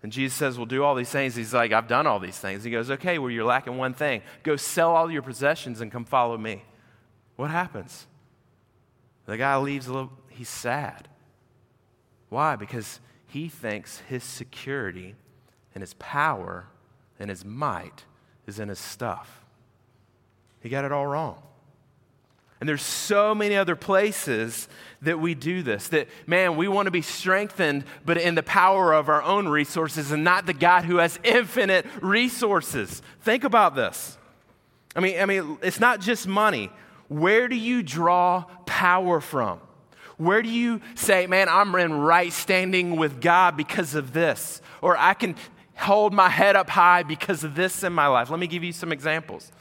And 0.04 0.12
Jesus 0.12 0.38
says, 0.38 0.58
Well, 0.58 0.68
do 0.68 0.84
all 0.84 0.96
these 0.96 1.10
things. 1.10 1.36
He's 1.36 1.54
like, 1.54 1.72
I've 1.72 1.88
done 1.88 2.06
all 2.06 2.20
these 2.20 2.38
things. 2.38 2.64
He 2.64 2.72
goes, 2.72 2.92
Okay, 2.92 3.18
well, 3.18 3.32
you're 3.32 3.46
lacking 3.46 3.78
one 3.78 3.94
thing. 3.94 4.22
Go 4.44 4.56
sell 4.56 4.96
all 4.96 5.12
your 5.12 5.24
possessions 5.24 5.82
and 5.82 5.92
come 5.92 6.06
follow 6.06 6.38
me. 6.38 6.64
What 7.36 7.50
happens? 7.50 8.08
The 9.26 9.38
guy 9.38 9.58
leaves 9.58 9.88
a 9.88 9.94
little, 9.94 10.12
he's 10.30 10.50
sad. 10.50 11.08
Why? 12.30 12.56
Because 12.56 13.00
he 13.28 13.50
thinks 13.50 14.00
his 14.08 14.24
security 14.24 15.16
and 15.74 15.82
his 15.82 15.96
power 15.96 16.68
and 17.20 17.30
his 17.30 17.44
might 17.44 18.06
is 18.46 18.60
in 18.60 18.70
his 18.70 18.80
stuff. 18.80 19.44
He 20.62 20.70
got 20.70 20.86
it 20.86 20.92
all 20.92 21.08
wrong. 21.08 21.42
And 22.60 22.70
there's 22.70 22.82
so 22.82 23.36
many 23.36 23.56
other 23.56 23.76
places 23.76 24.68
that 25.02 25.20
we 25.20 25.36
do 25.36 25.62
this. 25.62 25.90
That, 25.90 26.08
man, 26.26 26.56
we 26.56 26.68
want 26.68 26.86
to 26.86 26.92
be 26.92 27.02
strengthened, 27.02 27.84
but 28.06 28.18
in 28.18 28.36
the 28.36 28.44
power 28.44 28.94
of 28.94 29.10
our 29.10 29.22
own 29.22 29.48
resources 29.48 30.12
and 30.12 30.24
not 30.24 30.46
the 30.46 30.54
God 30.54 30.86
who 30.86 30.98
has 30.98 31.20
infinite 31.24 31.86
resources. 32.02 33.02
Think 33.22 33.44
about 33.44 33.76
this. 33.76 34.18
I 34.96 35.02
mean, 35.02 35.20
I 35.20 35.26
mean, 35.26 35.58
it's 35.62 35.80
not 35.80 36.00
just 36.00 36.28
money. 36.28 36.72
Where 37.10 37.48
do 37.48 37.56
you 37.56 37.84
draw 37.84 38.46
power 38.66 39.20
from? 39.20 39.60
Where 40.18 40.42
do 40.42 40.50
you 40.50 40.80
say, 40.96 41.28
man, 41.28 41.50
I'm 41.50 41.76
in 41.76 41.94
right 41.94 42.32
standing 42.32 42.96
with 42.96 43.20
God 43.20 43.58
because 43.58 43.96
of 43.96 44.14
this? 44.14 44.62
Or 44.82 44.98
I 44.98 45.14
can 45.14 45.36
hold 45.76 46.14
my 46.14 46.30
head 46.30 46.56
up 46.56 46.70
high 46.70 47.04
because 47.04 47.44
of 47.44 47.54
this 47.54 47.84
in 47.84 47.92
my 47.92 48.08
life? 48.08 48.30
Let 48.30 48.40
me 48.40 48.48
give 48.48 48.64
you 48.64 48.72
some 48.72 48.94
examples. 48.94 49.52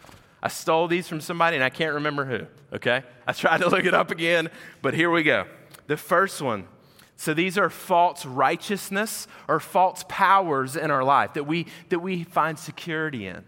I 0.44 0.48
stole 0.48 0.88
these 0.88 1.08
from 1.08 1.22
somebody 1.22 1.56
and 1.56 1.64
I 1.64 1.70
can't 1.70 1.94
remember 1.94 2.26
who, 2.26 2.46
okay? 2.76 3.02
I 3.26 3.32
tried 3.32 3.62
to 3.62 3.68
look 3.70 3.86
it 3.86 3.94
up 3.94 4.10
again, 4.10 4.50
but 4.82 4.92
here 4.92 5.10
we 5.10 5.22
go. 5.22 5.46
The 5.86 5.96
first 5.96 6.42
one. 6.42 6.68
So 7.16 7.32
these 7.32 7.56
are 7.56 7.70
false 7.70 8.26
righteousness 8.26 9.26
or 9.48 9.58
false 9.58 10.04
powers 10.06 10.76
in 10.76 10.90
our 10.90 11.02
life 11.02 11.32
that 11.32 11.44
we, 11.44 11.66
that 11.88 12.00
we 12.00 12.24
find 12.24 12.58
security 12.58 13.26
in. 13.26 13.42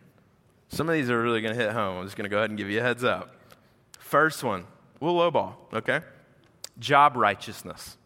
Some 0.68 0.88
of 0.88 0.94
these 0.94 1.10
are 1.10 1.20
really 1.20 1.42
going 1.42 1.54
to 1.54 1.62
hit 1.62 1.72
home. 1.72 1.98
I'm 1.98 2.04
just 2.04 2.16
going 2.16 2.24
to 2.24 2.30
go 2.30 2.38
ahead 2.38 2.48
and 2.48 2.58
give 2.58 2.70
you 2.70 2.80
a 2.80 2.82
heads 2.82 3.04
up. 3.04 3.36
First 3.98 4.42
one, 4.42 4.64
we'll 4.98 5.14
lowball, 5.14 5.54
okay? 5.74 6.00
Job 6.78 7.14
righteousness. 7.16 7.98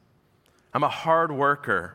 I'm 0.74 0.82
a 0.82 0.88
hard 0.88 1.30
worker, 1.30 1.94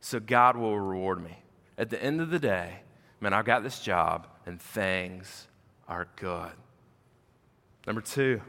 so 0.00 0.20
God 0.20 0.58
will 0.58 0.78
reward 0.78 1.24
me. 1.24 1.38
At 1.78 1.88
the 1.88 2.02
end 2.02 2.20
of 2.20 2.28
the 2.28 2.38
day, 2.38 2.80
man, 3.20 3.32
I've 3.32 3.46
got 3.46 3.62
this 3.62 3.80
job 3.80 4.26
and 4.44 4.60
things 4.60 5.46
are 5.92 6.08
good. 6.16 6.52
Number 7.86 8.00
two, 8.00 8.40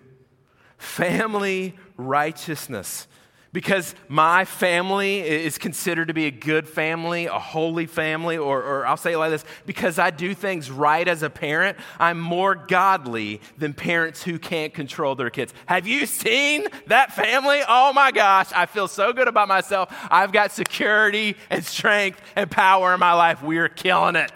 family 0.78 1.76
righteousness. 1.98 3.08
Because 3.52 3.94
my 4.08 4.46
family 4.46 5.20
is 5.20 5.60
considered 5.60 6.08
to 6.08 6.14
be 6.16 6.26
a 6.26 6.32
good 6.32 6.68
family, 6.68 7.28
a 7.28 7.38
holy 7.38 7.86
family, 7.86 8.36
or, 8.36 8.64
or, 8.64 8.88
I'll 8.88 8.98
say 8.98 9.14
it 9.14 9.20
like 9.20 9.30
this 9.30 9.46
because 9.68 10.00
I 10.00 10.10
do 10.10 10.34
things 10.34 10.72
right 10.72 11.08
as 11.08 11.22
a 11.22 11.30
parent, 11.30 11.78
I'm 12.00 12.20
more 12.20 12.56
godly 12.56 13.42
than 13.56 13.76
parents 13.76 14.24
who 14.24 14.40
can't 14.40 14.74
control 14.74 15.14
their 15.14 15.30
kids. 15.30 15.54
Have 15.68 15.86
you 15.86 16.08
seen 16.08 16.66
that 16.88 17.14
family? 17.14 17.60
Oh 17.68 17.94
my 17.94 18.12
gosh, 18.12 18.50
I 18.56 18.66
feel 18.66 18.88
so 18.88 19.14
good 19.14 19.28
about 19.28 19.48
myself. 19.48 19.96
I've 20.10 20.32
got 20.32 20.52
security 20.52 21.38
and 21.52 21.64
strength 21.64 22.20
and 22.36 22.50
power 22.50 22.96
in 22.96 23.00
my 23.00 23.14
life. 23.14 23.44
We 23.44 23.60
are 23.60 23.70
killing 23.70 24.16
it, 24.16 24.36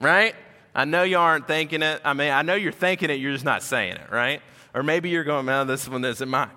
right? 0.00 0.34
I 0.74 0.84
know 0.84 1.02
you 1.02 1.18
aren't 1.18 1.46
thinking 1.46 1.82
it. 1.82 2.00
I 2.04 2.14
mean, 2.14 2.30
I 2.30 2.42
know 2.42 2.54
you're 2.54 2.72
thinking 2.72 3.10
it, 3.10 3.14
you're 3.14 3.32
just 3.32 3.44
not 3.44 3.62
saying 3.62 3.94
it, 3.94 4.10
right? 4.10 4.40
Or 4.74 4.82
maybe 4.82 5.10
you're 5.10 5.24
going, 5.24 5.44
man, 5.44 5.66
this 5.66 5.86
one 5.86 6.04
isn't 6.04 6.28
mine. 6.28 6.50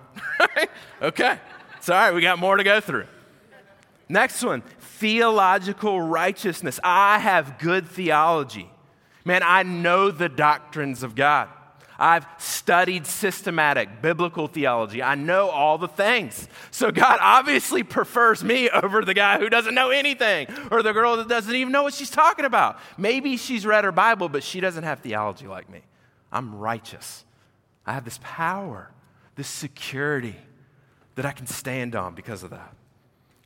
okay. 1.02 1.38
It's 1.76 1.88
all 1.88 1.96
right. 1.96 2.14
We 2.14 2.22
got 2.22 2.38
more 2.38 2.56
to 2.56 2.64
go 2.64 2.80
through. 2.80 3.06
Next 4.08 4.42
one 4.42 4.62
theological 4.98 6.00
righteousness. 6.00 6.80
I 6.82 7.18
have 7.18 7.58
good 7.58 7.86
theology. 7.86 8.70
Man, 9.24 9.42
I 9.44 9.62
know 9.62 10.10
the 10.10 10.28
doctrines 10.28 11.02
of 11.02 11.14
God. 11.14 11.48
I've 11.98 12.26
studied 12.38 13.06
systematic 13.06 14.02
biblical 14.02 14.48
theology. 14.48 15.02
I 15.02 15.14
know 15.14 15.48
all 15.48 15.78
the 15.78 15.88
things. 15.88 16.48
So 16.70 16.90
God 16.90 17.18
obviously 17.20 17.82
prefers 17.82 18.44
me 18.44 18.68
over 18.68 19.04
the 19.04 19.14
guy 19.14 19.38
who 19.38 19.48
doesn't 19.48 19.74
know 19.74 19.90
anything 19.90 20.48
or 20.70 20.82
the 20.82 20.92
girl 20.92 21.16
that 21.16 21.28
doesn't 21.28 21.54
even 21.54 21.72
know 21.72 21.82
what 21.82 21.94
she's 21.94 22.10
talking 22.10 22.44
about. 22.44 22.78
Maybe 22.98 23.36
she's 23.36 23.64
read 23.64 23.84
her 23.84 23.92
Bible, 23.92 24.28
but 24.28 24.42
she 24.42 24.60
doesn't 24.60 24.84
have 24.84 25.00
theology 25.00 25.46
like 25.46 25.70
me. 25.70 25.80
I'm 26.30 26.56
righteous. 26.56 27.24
I 27.86 27.94
have 27.94 28.04
this 28.04 28.20
power, 28.22 28.90
this 29.36 29.48
security 29.48 30.36
that 31.14 31.24
I 31.24 31.32
can 31.32 31.46
stand 31.46 31.96
on 31.96 32.14
because 32.14 32.42
of 32.42 32.50
that. 32.50 32.74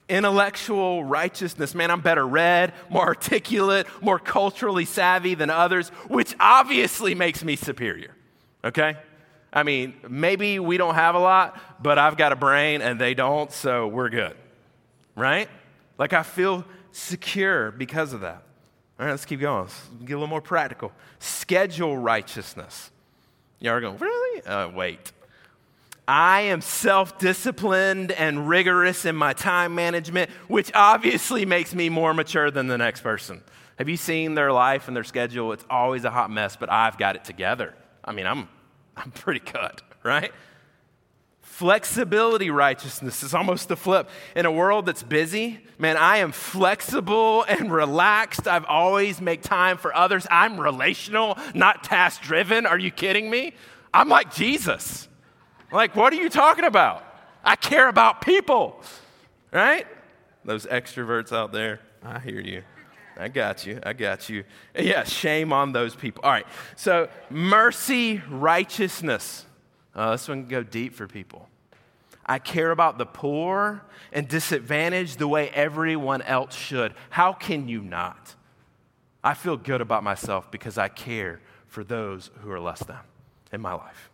Intellectual 0.09 1.05
righteousness, 1.05 1.73
man, 1.73 1.89
I'm 1.93 2.01
better 2.01 2.27
read, 2.27 2.73
more 2.89 3.07
articulate, 3.07 3.87
more 4.03 4.19
culturally 4.19 4.85
savvy 4.85 5.37
than 5.37 5.51
others, 5.51 5.91
which 6.09 6.35
obviously 6.41 7.15
makes 7.15 7.45
me 7.45 7.55
superior 7.55 8.17
okay? 8.65 8.97
I 9.53 9.63
mean, 9.63 9.95
maybe 10.09 10.59
we 10.59 10.77
don't 10.77 10.95
have 10.95 11.15
a 11.15 11.19
lot, 11.19 11.61
but 11.83 11.99
I've 11.99 12.17
got 12.17 12.33
a 12.33 12.37
brain 12.37 12.83
and 12.83 13.01
they 13.01 13.15
don't, 13.15 13.51
so 13.51 13.89
we're 13.89 14.11
good. 14.11 14.37
Right? 15.17 15.49
Like 15.99 16.13
I 16.13 16.23
feel 16.23 16.65
secure 16.93 17.71
because 17.71 18.13
of 18.13 18.21
that. 18.21 18.43
All 18.99 19.07
right, 19.07 19.13
let's 19.13 19.25
keep 19.25 19.41
going. 19.41 19.63
Let's 19.63 19.89
get 20.05 20.13
a 20.13 20.17
little 20.17 20.27
more 20.27 20.43
practical. 20.43 20.93
Schedule 21.19 21.97
righteousness. 21.97 22.91
Y'all 23.59 23.73
are 23.73 23.81
going, 23.81 23.99
really? 23.99 24.43
Uh, 24.45 24.69
wait. 24.69 25.13
I 26.07 26.43
am 26.43 26.61
self 26.61 27.19
disciplined 27.19 28.13
and 28.13 28.49
rigorous 28.49 29.05
in 29.05 29.15
my 29.15 29.33
time 29.33 29.75
management, 29.75 30.31
which 30.49 30.71
obviously 30.75 31.47
makes 31.47 31.75
me 31.75 31.89
more 31.89 32.13
mature 32.15 32.51
than 32.51 32.67
the 32.67 32.79
next 32.79 33.03
person. 33.03 33.43
Have 33.79 33.89
you 33.89 33.97
seen 33.97 34.35
their 34.35 34.53
life 34.53 34.89
and 34.89 34.97
their 34.97 35.05
schedule? 35.05 35.53
It's 35.53 35.65
always 35.71 36.05
a 36.05 36.11
hot 36.11 36.31
mess, 36.31 36.57
but 36.57 36.71
I've 36.71 36.99
got 36.99 37.17
it 37.17 37.25
together. 37.25 37.75
I 38.11 38.13
mean, 38.13 38.27
I'm, 38.27 38.49
I'm 38.97 39.13
pretty 39.13 39.39
cut, 39.39 39.83
right? 40.03 40.33
Flexibility 41.43 42.51
righteousness 42.51 43.23
is 43.23 43.35
almost 43.35 43.69
the 43.69 43.77
flip. 43.77 44.11
In 44.35 44.47
a 44.47 44.51
world 44.51 44.87
that's 44.87 45.05
busy, 45.05 45.61
man, 45.79 45.97
I 45.97 46.17
am 46.17 46.33
flexible 46.33 47.45
and 47.45 47.73
relaxed. 47.73 48.49
I've 48.49 48.65
always 48.65 49.21
make 49.21 49.43
time 49.43 49.79
for 49.79 49.95
others. 49.95 50.27
I'm 50.29 50.61
relational, 50.61 51.39
not 51.55 51.85
task 51.85 52.23
driven. 52.23 52.67
Are 52.67 52.79
you 52.79 52.91
kidding 52.91 53.31
me? 53.31 53.53
I'm 53.95 54.09
like 54.09 54.35
Jesus. 54.35 55.07
Like, 55.71 55.95
what 55.95 56.13
are 56.13 56.17
you 56.17 56.31
talking 56.31 56.65
about? 56.65 57.05
I 57.45 57.55
care 57.55 57.89
about 57.89 58.23
people, 58.23 58.83
right? 59.53 59.87
Those 60.45 60.67
extroverts 60.67 61.33
out 61.33 61.53
there, 61.53 61.79
I 62.03 62.19
hear 62.19 62.41
you. 62.41 62.65
I 63.17 63.29
got 63.29 63.67
you. 63.67 63.81
I 63.83 63.93
got 63.93 64.29
you. 64.29 64.45
Yeah, 64.79 65.05
shame 65.05 65.53
on 65.53 65.73
those 65.73 65.95
people. 65.95 66.23
All 66.25 66.31
right. 66.31 66.47
So, 66.77 67.09
mercy, 67.29 68.23
righteousness. 68.31 69.47
Uh, 69.95 70.13
this 70.13 70.29
one 70.29 70.43
can 70.43 70.49
go 70.49 70.63
deep 70.63 70.95
for 70.95 71.07
people. 71.07 71.49
I 72.25 72.39
care 72.39 72.71
about 72.71 72.97
the 72.97 73.07
poor 73.07 73.83
and 74.13 74.29
disadvantaged 74.29 75.19
the 75.19 75.27
way 75.27 75.51
everyone 75.51 76.23
else 76.23 76.55
should. 76.55 76.95
How 77.11 77.33
can 77.33 77.69
you 77.69 77.83
not? 77.83 78.35
I 79.23 79.35
feel 79.35 79.57
good 79.57 79.81
about 79.81 80.03
myself 80.03 80.51
because 80.51 80.79
I 80.79 80.89
care 80.89 81.41
for 81.67 81.85
those 81.85 82.31
who 82.41 82.51
are 82.51 82.61
less 82.61 82.81
than 82.81 82.99
in 83.53 83.61
my 83.61 83.75
life. 83.75 84.11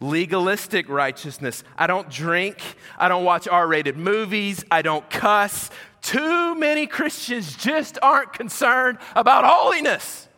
Legalistic 0.00 0.88
righteousness. 0.88 1.64
I 1.78 1.86
don't 1.86 2.10
drink. 2.10 2.58
I 2.98 3.08
don't 3.08 3.24
watch 3.24 3.48
R 3.48 3.66
rated 3.66 3.96
movies. 3.96 4.64
I 4.70 4.82
don't 4.82 5.08
cuss. 5.08 5.70
Too 6.06 6.54
many 6.54 6.86
Christians 6.86 7.56
just 7.56 7.98
aren't 8.00 8.32
concerned 8.32 8.98
about 9.16 9.44
holiness. 9.44 10.28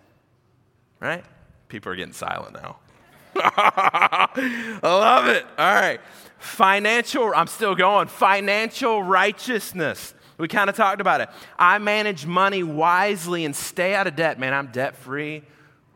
Right? 0.99 1.23
People 1.69 1.93
are 1.93 1.95
getting 1.95 2.15
silent 2.15 2.55
now. 2.55 2.79
I 3.37 4.79
love 4.83 5.27
it. 5.27 5.45
All 5.59 5.75
right. 5.75 6.01
Financial, 6.39 7.35
I'm 7.37 7.49
still 7.49 7.75
going. 7.75 8.09
Financial 8.09 9.03
righteousness. 9.03 10.15
We 10.39 10.49
kind 10.49 10.71
of 10.71 10.77
talked 10.77 11.03
about 11.03 11.21
it. 11.21 11.29
I 11.59 11.77
manage 11.77 12.25
money 12.25 12.63
wisely 12.63 13.45
and 13.45 13.55
stay 13.55 13.95
out 13.95 14.07
of 14.07 14.17
debt. 14.17 14.41
Man, 14.41 14.55
I'm 14.55 14.69
debt 14.69 14.97
free. 14.97 15.43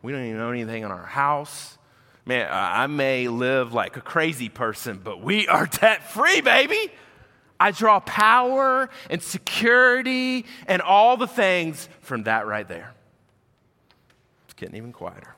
We 0.03 0.13
don't 0.13 0.27
even 0.27 0.39
own 0.39 0.53
anything 0.53 0.83
in 0.83 0.91
our 0.91 1.07
house. 1.07 1.79
Man, 2.27 2.47
I 2.53 2.89
may 2.89 3.29
live 3.29 3.73
like 3.73 3.97
a 3.97 4.03
crazy 4.03 4.51
person, 4.51 5.01
but 5.03 5.23
we 5.23 5.49
are 5.49 5.65
debt 5.81 6.11
free, 6.11 6.43
baby. 6.43 6.93
I 7.63 7.71
draw 7.71 8.01
power 8.01 8.91
and 9.09 9.23
security 9.23 10.47
and 10.67 10.83
all 10.83 11.17
the 11.17 11.29
things 11.29 11.89
from 12.01 12.25
that 12.25 12.45
right 12.45 12.67
there. 12.67 12.93
It's 14.47 14.55
getting 14.55 14.75
even 14.75 14.93
quieter. 14.93 15.37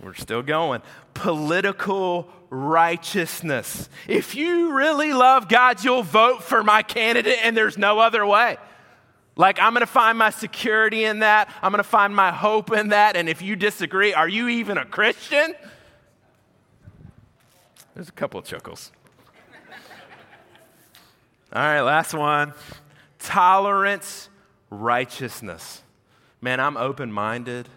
We're 0.00 0.14
still 0.14 0.42
going. 0.42 0.80
Political 1.14 2.28
righteousness. 2.50 3.88
If 4.06 4.36
you 4.36 4.72
really 4.76 5.12
love 5.12 5.48
God, 5.48 5.82
you'll 5.82 6.04
vote 6.04 6.44
for 6.44 6.62
my 6.62 6.84
candidate, 6.84 7.38
and 7.42 7.56
there's 7.56 7.76
no 7.76 7.98
other 7.98 8.24
way. 8.24 8.56
Like, 9.34 9.58
I'm 9.58 9.72
going 9.72 9.80
to 9.80 9.86
find 9.86 10.18
my 10.18 10.30
security 10.30 11.02
in 11.02 11.18
that. 11.18 11.52
I'm 11.62 11.72
going 11.72 11.82
to 11.82 11.88
find 11.88 12.14
my 12.14 12.30
hope 12.30 12.70
in 12.70 12.90
that. 12.90 13.16
And 13.16 13.28
if 13.28 13.42
you 13.42 13.56
disagree, 13.56 14.14
are 14.14 14.28
you 14.28 14.46
even 14.46 14.78
a 14.78 14.84
Christian? 14.84 15.52
There's 17.96 18.08
a 18.08 18.12
couple 18.12 18.38
of 18.38 18.46
chuckles. 18.46 18.92
All 21.50 21.62
right, 21.62 21.80
last 21.80 22.12
one 22.12 22.52
tolerance, 23.18 24.28
righteousness. 24.70 25.82
Man, 26.40 26.60
I'm 26.60 26.76
open 26.76 27.10
minded. 27.10 27.68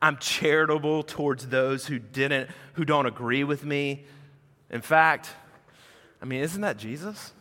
I'm 0.00 0.16
charitable 0.16 1.02
towards 1.02 1.48
those 1.48 1.86
who 1.86 1.98
didn't, 1.98 2.50
who 2.74 2.84
don't 2.84 3.06
agree 3.06 3.44
with 3.44 3.64
me. 3.64 4.04
In 4.70 4.80
fact, 4.80 5.28
I 6.22 6.24
mean, 6.24 6.40
isn't 6.40 6.62
that 6.62 6.78
Jesus? 6.78 7.32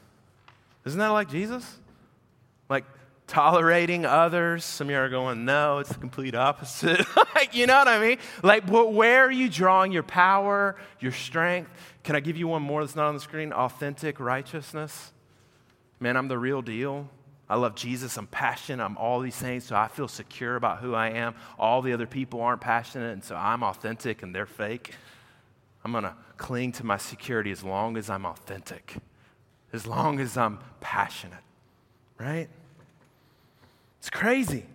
Isn't 0.86 1.00
that 1.00 1.08
like 1.10 1.30
Jesus? 1.30 1.78
Like 2.70 2.84
tolerating 3.28 4.06
others. 4.06 4.66
Some 4.66 4.88
of 4.88 4.92
you 4.92 4.98
are 4.98 5.10
going, 5.10 5.46
no, 5.46 5.80
it's 5.80 5.90
the 5.90 6.00
complete 6.00 6.36
opposite. 6.36 7.02
like, 7.36 7.56
you 7.56 7.66
know 7.66 7.78
what 7.78 7.88
I 7.88 8.00
mean? 8.00 8.18
Like, 8.44 8.68
where 8.68 9.26
are 9.26 9.32
you 9.32 9.50
drawing 9.50 9.94
your 9.94 10.04
power, 10.04 10.76
your 11.00 11.14
strength? 11.14 11.72
Can 12.04 12.18
I 12.18 12.20
give 12.20 12.36
you 12.36 12.48
one 12.48 12.62
more 12.62 12.84
that's 12.84 12.96
not 12.96 13.08
on 13.08 13.14
the 13.14 13.22
screen? 13.22 13.54
Authentic 13.54 14.20
righteousness. 14.20 15.14
Man, 16.00 16.16
I'm 16.16 16.28
the 16.28 16.38
real 16.38 16.62
deal. 16.62 17.10
I 17.50 17.56
love 17.56 17.76
Jesus. 17.76 18.18
I'm 18.18 18.28
passionate. 18.28 18.84
I'm 18.84 18.98
all 18.98 19.20
these 19.20 19.36
things, 19.36 19.64
so 19.64 19.76
I 19.76 19.88
feel 19.88 20.08
secure 20.08 20.56
about 20.56 20.80
who 20.80 20.94
I 20.94 21.10
am. 21.10 21.36
All 21.58 21.82
the 21.82 21.94
other 21.94 22.06
people 22.06 22.42
aren't 22.42 22.62
passionate, 22.62 23.14
and 23.14 23.24
so 23.24 23.36
I'm 23.36 23.64
authentic 23.64 24.22
and 24.22 24.36
they're 24.36 24.46
fake. 24.46 24.94
I'm 25.84 25.92
going 25.92 26.04
to 26.04 26.16
cling 26.36 26.74
to 26.74 26.86
my 26.86 26.98
security 26.98 27.52
as 27.52 27.64
long 27.64 27.98
as 27.98 28.10
I'm 28.10 28.26
authentic, 28.26 28.96
as 29.72 29.88
long 29.88 30.20
as 30.20 30.38
I'm 30.38 30.60
passionate, 30.82 31.44
right? 32.20 32.50
It's 34.00 34.10
crazy. 34.10 34.66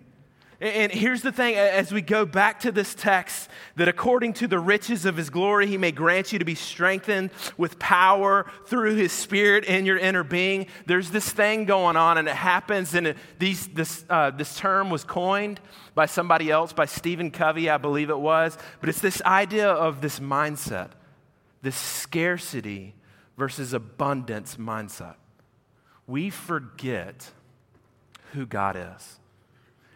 And 0.63 0.93
here's 0.93 1.23
the 1.23 1.33
thing 1.33 1.57
as 1.57 1.91
we 1.91 2.03
go 2.03 2.25
back 2.25 2.61
to 2.61 2.71
this 2.71 2.95
text, 2.95 3.51
that 3.75 3.89
according 3.89 4.35
to 4.35 4.47
the 4.47 4.61
riches 4.61 5.05
of 5.05 5.17
his 5.17 5.29
glory, 5.29 5.67
he 5.67 5.77
may 5.77 5.91
grant 5.91 6.33
you 6.33 6.39
to 6.39 6.45
be 6.45 6.55
strengthened 6.55 7.31
with 7.57 7.81
power 7.81 8.47
through 8.67 8.95
his 8.95 9.11
spirit 9.11 9.65
in 9.65 9.87
your 9.87 9.99
inner 9.99 10.23
being. 10.23 10.69
There's 10.87 11.11
this 11.11 11.29
thing 11.29 11.65
going 11.65 11.97
on, 11.97 12.17
and 12.17 12.29
it 12.29 12.37
happens, 12.37 12.95
and 12.95 13.17
these, 13.41 13.67
this, 13.67 14.05
uh, 14.09 14.31
this 14.31 14.57
term 14.57 14.89
was 14.89 15.03
coined 15.03 15.59
by 15.97 16.07
somebody 16.07 16.49
else, 16.49 16.73
by 16.73 16.87
Stephen 16.87 17.33
Covey, 17.33 17.69
I 17.69 17.79
believe 17.79 18.09
it 18.09 18.21
was. 18.21 18.57
But 18.79 18.89
it's 18.89 19.01
this 19.01 19.21
idea 19.23 19.69
of 19.69 20.01
this 20.01 20.21
mindset, 20.21 20.91
this 21.63 21.75
scarcity 21.75 22.95
versus 23.37 23.73
abundance 23.73 24.59
mindset. 24.59 25.17
We 26.07 26.31
forget 26.31 27.33
who 28.35 28.47
God 28.47 28.77
is. 28.77 29.19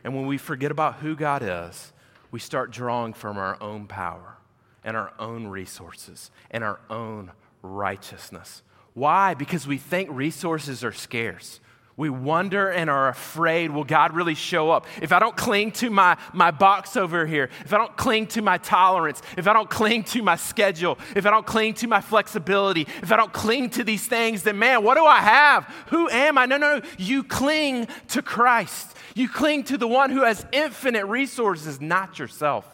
And 0.07 0.15
when 0.15 0.29
we 0.29 0.39
forget 0.39 0.71
about 0.71 0.99
who 1.01 1.17
God 1.17 1.43
is, 1.43 1.93
we 2.31 2.39
start 2.39 2.71
drawing 2.71 3.13
from 3.13 3.39
our 3.39 3.61
own 3.61 3.89
power 3.89 4.37
and 4.85 4.97
our 4.97 5.13
own 5.19 5.49
resources 5.49 6.31
and 6.49 6.63
our 6.63 6.79
own 6.89 7.33
righteousness. 7.61 8.63
Why? 8.95 9.35
Because 9.35 9.67
we 9.67 9.79
think 9.79 10.09
resources 10.13 10.85
are 10.85 10.93
scarce. 10.93 11.59
We 11.99 12.11
wonder 12.11 12.69
and 12.69 12.91
are 12.91 13.09
afraid, 13.09 13.71
will 13.71 13.85
God 13.85 14.15
really 14.15 14.35
show 14.35 14.71
up? 14.71 14.87
If 15.01 15.13
I 15.13 15.19
don't 15.19 15.35
cling 15.35 15.73
to 15.73 15.89
my, 15.89 16.19
my 16.35 16.51
box 16.51 16.95
over 16.95 17.25
here, 17.25 17.49
if 17.65 17.73
I 17.73 17.79
don't 17.79 17.97
cling 17.97 18.27
to 18.29 18.43
my 18.43 18.59
tolerance, 18.59 19.23
if 19.39 19.49
I 19.49 19.55
don't 19.55 19.71
cling 19.71 20.05
to 20.05 20.21
my 20.21 20.37
schedule, 20.37 20.99
if 21.15 21.25
I 21.25 21.31
don't 21.31 21.47
cling 21.47 21.73
to 21.75 21.87
my 21.87 22.03
flexibility, 22.03 22.83
if 22.83 23.11
I 23.11 23.17
don't 23.17 23.33
cling 23.33 23.71
to 23.71 23.85
these 23.85 24.07
things, 24.07 24.43
then 24.43 24.59
man, 24.59 24.85
what 24.85 24.97
do 24.97 25.07
I 25.07 25.21
have? 25.21 25.65
Who 25.89 26.11
am 26.11 26.37
I? 26.37 26.45
No, 26.45 26.59
no, 26.59 26.81
no. 26.81 26.87
You 26.99 27.25
cling 27.25 27.89
to 28.09 28.21
Christ. 28.21 28.95
You 29.15 29.31
cling 29.31 29.65
to 29.65 29.79
the 29.79 29.89
one 29.89 30.11
who 30.11 30.23
has 30.25 30.45
infinite 30.53 31.07
resources, 31.07 31.81
not 31.81 32.19
yourself. 32.19 32.67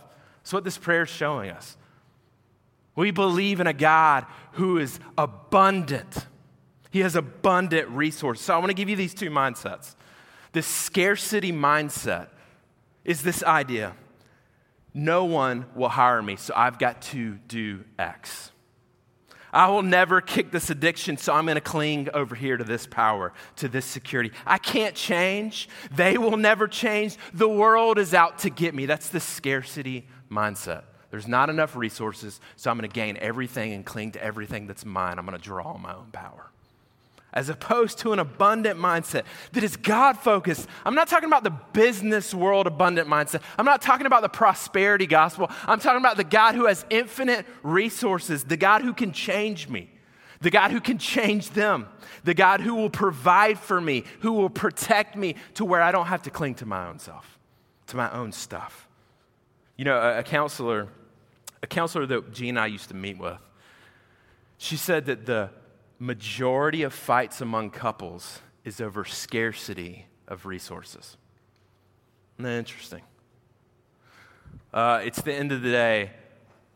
That's 0.43 0.53
what 0.53 0.65
this 0.65 0.79
prayer 0.79 1.03
is 1.03 1.09
showing 1.09 1.51
us. 1.51 1.77
We 2.97 3.13
believe 3.13 3.61
in 3.61 3.69
a 3.69 3.73
God 3.73 4.27
who 4.55 4.79
is 4.79 4.99
abundant. 5.17 6.27
He 6.93 7.01
has 7.01 7.17
abundant 7.17 7.89
resources. 7.89 8.45
So 8.45 8.55
I 8.55 8.59
want 8.59 8.69
to 8.69 8.75
give 8.75 8.89
you 8.89 8.97
these 8.97 9.15
two 9.15 9.31
mindsets. 9.31 9.97
This 10.53 10.67
scarcity 10.67 11.51
mindset 11.51 12.29
is 13.05 13.23
this 13.23 13.43
idea 13.43 13.95
no 14.95 15.25
one 15.25 15.65
will 15.75 15.89
hire 15.89 16.21
me, 16.21 16.37
so 16.37 16.53
I've 16.55 16.79
got 16.79 17.01
to 17.03 17.37
do 17.49 17.83
X. 17.99 18.51
I 19.51 19.69
will 19.69 19.83
never 19.83 20.21
kick 20.21 20.51
this 20.51 20.69
addiction, 20.69 21.17
so 21.17 21.33
I'm 21.33 21.47
going 21.47 21.55
to 21.55 21.63
cling 21.63 22.11
over 22.13 22.35
here 22.35 22.59
to 22.59 22.65
this 22.65 22.87
power, 22.87 23.33
to 23.57 23.69
this 23.69 23.87
security. 23.87 24.33
I 24.47 24.59
can't 24.59 24.95
change. 24.95 25.71
They 25.95 26.19
will 26.19 26.37
never 26.37 26.69
change. 26.69 27.17
The 27.33 27.49
world 27.49 27.99
is 27.99 28.13
out 28.13 28.41
to 28.41 28.51
get 28.51 28.75
me. 28.75 28.85
That's 28.85 29.09
the 29.09 29.21
scarcity 29.21 30.07
mindset. 30.31 30.85
There's 31.11 31.29
not 31.29 31.49
enough 31.49 31.75
resources, 31.75 32.39
so 32.57 32.71
I'm 32.71 32.77
going 32.79 32.89
to 32.89 32.95
gain 32.95 33.17
everything 33.19 33.73
and 33.73 33.85
cling 33.85 34.13
to 34.13 34.23
everything 34.23 34.67
that's 34.67 34.85
mine. 34.85 35.19
I'm 35.19 35.25
going 35.25 35.39
to 35.39 35.43
draw 35.43 35.73
on 35.73 35.81
my 35.81 35.95
own 35.95 36.11
power. 36.13 36.52
As 37.33 37.49
opposed 37.49 37.99
to 37.99 38.13
an 38.13 38.19
abundant 38.19 38.79
mindset 38.79 39.25
that 39.53 39.65
is 39.65 39.77
God 39.77 40.19
focused. 40.19 40.69
I'm 40.85 40.95
not 40.95 41.09
talking 41.09 41.29
about 41.29 41.45
the 41.45 41.51
business 41.73 42.35
world 42.35 42.67
abundant 42.67 43.09
mindset. 43.09 43.41
I'm 43.59 43.65
not 43.65 43.81
talking 43.81 44.07
about 44.07 44.23
the 44.23 44.29
prosperity 44.29 45.07
gospel. 45.07 45.51
I'm 45.67 45.81
talking 45.81 46.01
about 46.01 46.17
the 46.17 46.25
God 46.25 46.55
who 46.55 46.67
has 46.67 46.85
infinite 46.91 47.47
resources, 47.63 48.45
the 48.45 48.57
God 48.57 48.83
who 48.83 48.93
can 48.93 49.13
change 49.13 49.69
me, 49.69 49.91
the 50.41 50.51
God 50.51 50.73
who 50.73 50.81
can 50.81 50.99
change 50.99 51.51
them, 51.51 51.89
the 52.25 52.35
God 52.35 52.61
who 52.61 52.75
will 52.75 52.91
provide 52.91 53.59
for 53.59 53.81
me, 53.81 54.05
who 54.21 54.33
will 54.33 54.51
protect 54.51 55.17
me 55.17 55.37
to 55.55 55.65
where 55.65 55.81
I 55.81 55.91
don't 55.93 56.07
have 56.07 56.23
to 56.23 56.31
cling 56.31 56.57
to 56.57 56.67
my 56.67 56.89
own 56.89 56.99
self, 56.99 57.39
to 57.87 57.97
my 57.97 58.11
own 58.13 58.33
stuff. 58.33 58.89
You 59.77 59.87
know, 59.87 59.97
a, 59.97 60.19
a 60.19 60.23
counselor, 60.23 60.89
a 61.63 61.67
counselor 61.67 62.05
that 62.07 62.33
Jean 62.33 62.51
and 62.51 62.61
I 62.61 62.67
used 62.67 62.89
to 62.89 62.95
meet 62.95 63.19
with, 63.19 63.39
she 64.59 64.77
said 64.77 65.07
that 65.07 65.25
the 65.25 65.51
majority 66.03 66.83
of 66.83 66.93
fights 66.93 67.41
among 67.41 67.71
couples 67.71 68.41
is 68.65 68.81
over 68.81 69.05
scarcity 69.05 70.07
of 70.27 70.47
resources. 70.47 71.17
Isn't 72.37 72.45
that 72.45 72.59
interesting? 72.59 73.03
Uh, 74.75 75.01
it's 75.05 75.23
the 75.23 75.33
end 75.33 75.53
of 75.53 75.63
the 75.63 75.71
day, 75.71 76.11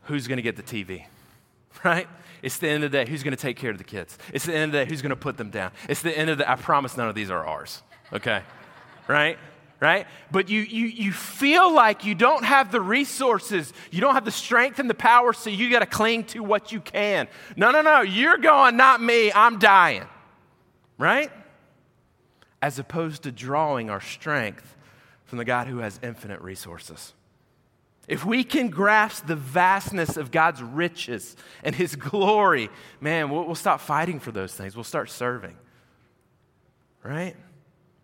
who's 0.03 0.27
going 0.27 0.37
to 0.37 0.41
get 0.41 0.55
the 0.55 0.63
TV, 0.63 1.07
right? 1.83 2.07
It's 2.41 2.57
the 2.57 2.69
end 2.69 2.85
of 2.85 2.91
the 2.91 3.03
day, 3.03 3.09
who's 3.09 3.21
going 3.21 3.35
to 3.35 3.41
take 3.41 3.57
care 3.57 3.71
of 3.71 3.77
the 3.77 3.83
kids? 3.83 4.17
It's 4.31 4.45
the 4.45 4.53
end 4.53 4.65
of 4.65 4.71
the 4.71 4.85
day, 4.85 4.89
who's 4.89 5.01
going 5.01 5.09
to 5.09 5.17
put 5.17 5.35
them 5.35 5.49
down? 5.49 5.71
It's 5.89 6.01
the 6.01 6.17
end 6.17 6.29
of 6.29 6.37
the, 6.37 6.49
I 6.49 6.55
promise 6.55 6.95
none 6.95 7.09
of 7.09 7.15
these 7.15 7.29
are 7.29 7.45
ours, 7.45 7.83
okay? 8.13 8.43
right? 9.09 9.37
Right? 9.79 10.07
But 10.31 10.49
you, 10.49 10.61
you, 10.61 10.87
you 10.87 11.11
feel 11.11 11.71
like 11.73 12.03
you 12.03 12.15
don't 12.15 12.43
have 12.43 12.71
the 12.71 12.81
resources, 12.81 13.73
you 13.91 14.01
don't 14.01 14.15
have 14.15 14.25
the 14.25 14.31
strength 14.31 14.79
and 14.79 14.89
the 14.89 14.95
power, 14.95 15.33
so 15.33 15.49
you 15.49 15.69
got 15.69 15.79
to 15.79 15.85
cling 15.85 16.23
to 16.25 16.43
what 16.43 16.71
you 16.71 16.81
can. 16.81 17.27
No, 17.55 17.71
no, 17.71 17.81
no, 17.81 18.01
you're 18.01 18.37
going, 18.37 18.77
not 18.77 19.01
me, 19.01 19.31
I'm 19.31 19.59
dying, 19.59 20.05
right? 20.97 21.31
As 22.61 22.79
opposed 22.79 23.23
to 23.23 23.31
drawing 23.31 23.89
our 23.89 24.01
strength 24.01 24.75
from 25.25 25.37
the 25.37 25.45
God 25.45 25.67
who 25.67 25.79
has 25.79 25.99
infinite 26.01 26.41
resources. 26.41 27.13
If 28.07 28.25
we 28.25 28.45
can 28.45 28.69
grasp 28.69 29.27
the 29.27 29.35
vastness 29.35 30.15
of 30.15 30.31
God's 30.31 30.63
riches 30.63 31.35
and 31.61 31.75
His 31.75 31.95
glory, 31.95 32.69
man, 33.01 33.29
we'll, 33.29 33.43
we'll 33.43 33.55
stop 33.55 33.81
fighting 33.81 34.19
for 34.19 34.31
those 34.31 34.53
things. 34.53 34.75
We'll 34.75 34.85
start 34.85 35.09
serving, 35.09 35.57
right? 37.03 37.35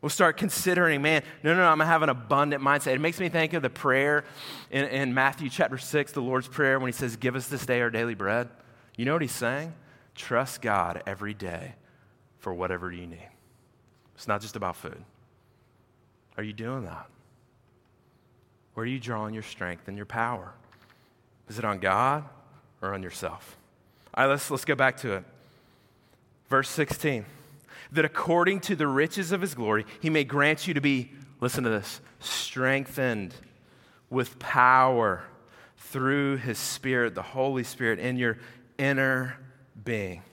We'll 0.03 0.09
start 0.09 0.35
considering, 0.35 1.01
man, 1.01 1.23
no, 1.43 1.53
no, 1.53 1.61
no, 1.61 1.63
I'm 1.63 1.77
going 1.77 1.85
to 1.85 1.91
have 1.91 2.03
an 2.03 2.09
abundant 2.09 2.61
mindset. 2.61 2.93
It 2.93 2.99
makes 2.99 3.21
me 3.21 3.29
think 3.29 3.53
of 3.53 3.61
the 3.61 3.69
prayer 3.69 4.25
in, 4.69 4.83
in 4.83 5.13
Matthew 5.13 5.49
chapter 5.49 5.77
6, 5.77 6.11
the 6.11 6.21
Lord's 6.21 6.49
Prayer, 6.49 6.77
when 6.77 6.89
he 6.89 6.91
says, 6.91 7.15
Give 7.15 7.37
us 7.37 7.47
this 7.47 7.65
day 7.65 7.79
our 7.79 7.89
daily 7.89 8.13
bread. 8.13 8.49
You 8.97 9.05
know 9.05 9.13
what 9.13 9.21
he's 9.21 9.31
saying? 9.31 9.73
Trust 10.13 10.61
God 10.61 11.01
every 11.07 11.33
day 11.33 11.75
for 12.39 12.53
whatever 12.53 12.91
you 12.91 13.07
need. 13.07 13.29
It's 14.15 14.27
not 14.27 14.41
just 14.41 14.57
about 14.57 14.75
food. 14.75 15.01
Are 16.35 16.43
you 16.43 16.51
doing 16.51 16.83
that? 16.83 17.07
Where 18.73 18.83
are 18.83 18.87
you 18.87 18.99
drawing 18.99 19.33
your 19.33 19.41
strength 19.41 19.87
and 19.87 19.95
your 19.95 20.05
power? 20.05 20.51
Is 21.47 21.59
it 21.59 21.63
on 21.63 21.79
God 21.79 22.25
or 22.81 22.93
on 22.93 23.03
yourself? 23.03 23.55
All 24.13 24.25
right, 24.25 24.31
let's, 24.31 24.51
let's 24.51 24.65
go 24.65 24.75
back 24.75 24.97
to 24.97 25.13
it. 25.13 25.23
Verse 26.49 26.67
16 26.67 27.25
that 27.93 28.05
according 28.05 28.59
to 28.61 28.75
the 28.75 28.87
riches 28.87 29.31
of 29.31 29.41
his 29.41 29.53
glory, 29.53 29.85
he 30.01 30.09
may 30.09 30.23
grant 30.23 30.67
you 30.67 30.73
to 30.73 30.81
be, 30.81 31.11
listen 31.39 31.63
to 31.63 31.69
this, 31.69 32.01
strengthened 32.19 33.33
with 34.09 34.37
power 34.39 35.23
through 35.77 36.37
his 36.37 36.57
Spirit, 36.57 37.15
the 37.15 37.21
Holy 37.21 37.63
Spirit, 37.63 37.99
in 37.99 38.17
your 38.17 38.37
inner 38.77 39.37
being. 39.83 40.23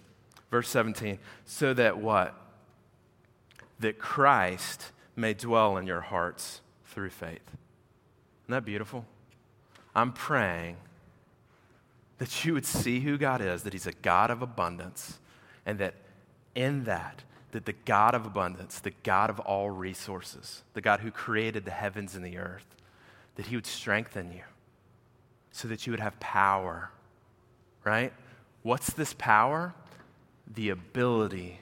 Verse 0.51 0.69
17, 0.69 1.19
so 1.45 1.75
that 1.75 1.99
what? 1.99 2.35
That 3.79 3.99
Christ 3.99 4.91
may 5.15 5.35
dwell 5.35 5.77
in 5.77 5.87
your 5.87 6.01
hearts 6.01 6.61
through 6.87 7.11
faith. 7.11 7.41
Isn't 8.45 8.53
that 8.53 8.65
beautiful? 8.65 9.05
I'm 9.95 10.13
praying 10.13 10.77
that 12.19 12.45
you 12.45 12.55
would 12.55 12.67
see 12.67 13.01
who 13.01 13.17
God 13.17 13.41
is, 13.41 13.63
that 13.63 13.73
He's 13.73 13.87
a 13.87 13.93
God 13.93 14.31
of 14.31 14.43
abundance, 14.43 15.19
and 15.65 15.79
that 15.79 15.95
in 16.55 16.85
that 16.85 17.23
that 17.53 17.67
the 17.67 17.73
God 17.73 18.15
of 18.15 18.27
abundance, 18.27 18.81
the 18.81 18.93
God 19.03 19.31
of 19.31 19.41
all 19.41 19.71
resources, 19.71 20.63
the 20.75 20.81
God 20.81 21.01
who 21.01 21.11
created 21.11 21.65
the 21.65 21.71
heavens 21.71 22.15
and 22.15 22.25
the 22.25 22.39
earth, 22.39 22.77
that 23.37 23.47
He 23.47 23.57
would 23.57 23.67
strengthen 23.67 24.33
you 24.33 24.43
so 25.51 25.69
that 25.69 25.87
you 25.87 25.93
would 25.93 26.01
have 26.01 26.19
power, 26.21 26.91
right? 27.85 28.13
What's 28.63 28.93
this 28.93 29.15
power? 29.15 29.75
The 30.53 30.71
ability 30.71 31.61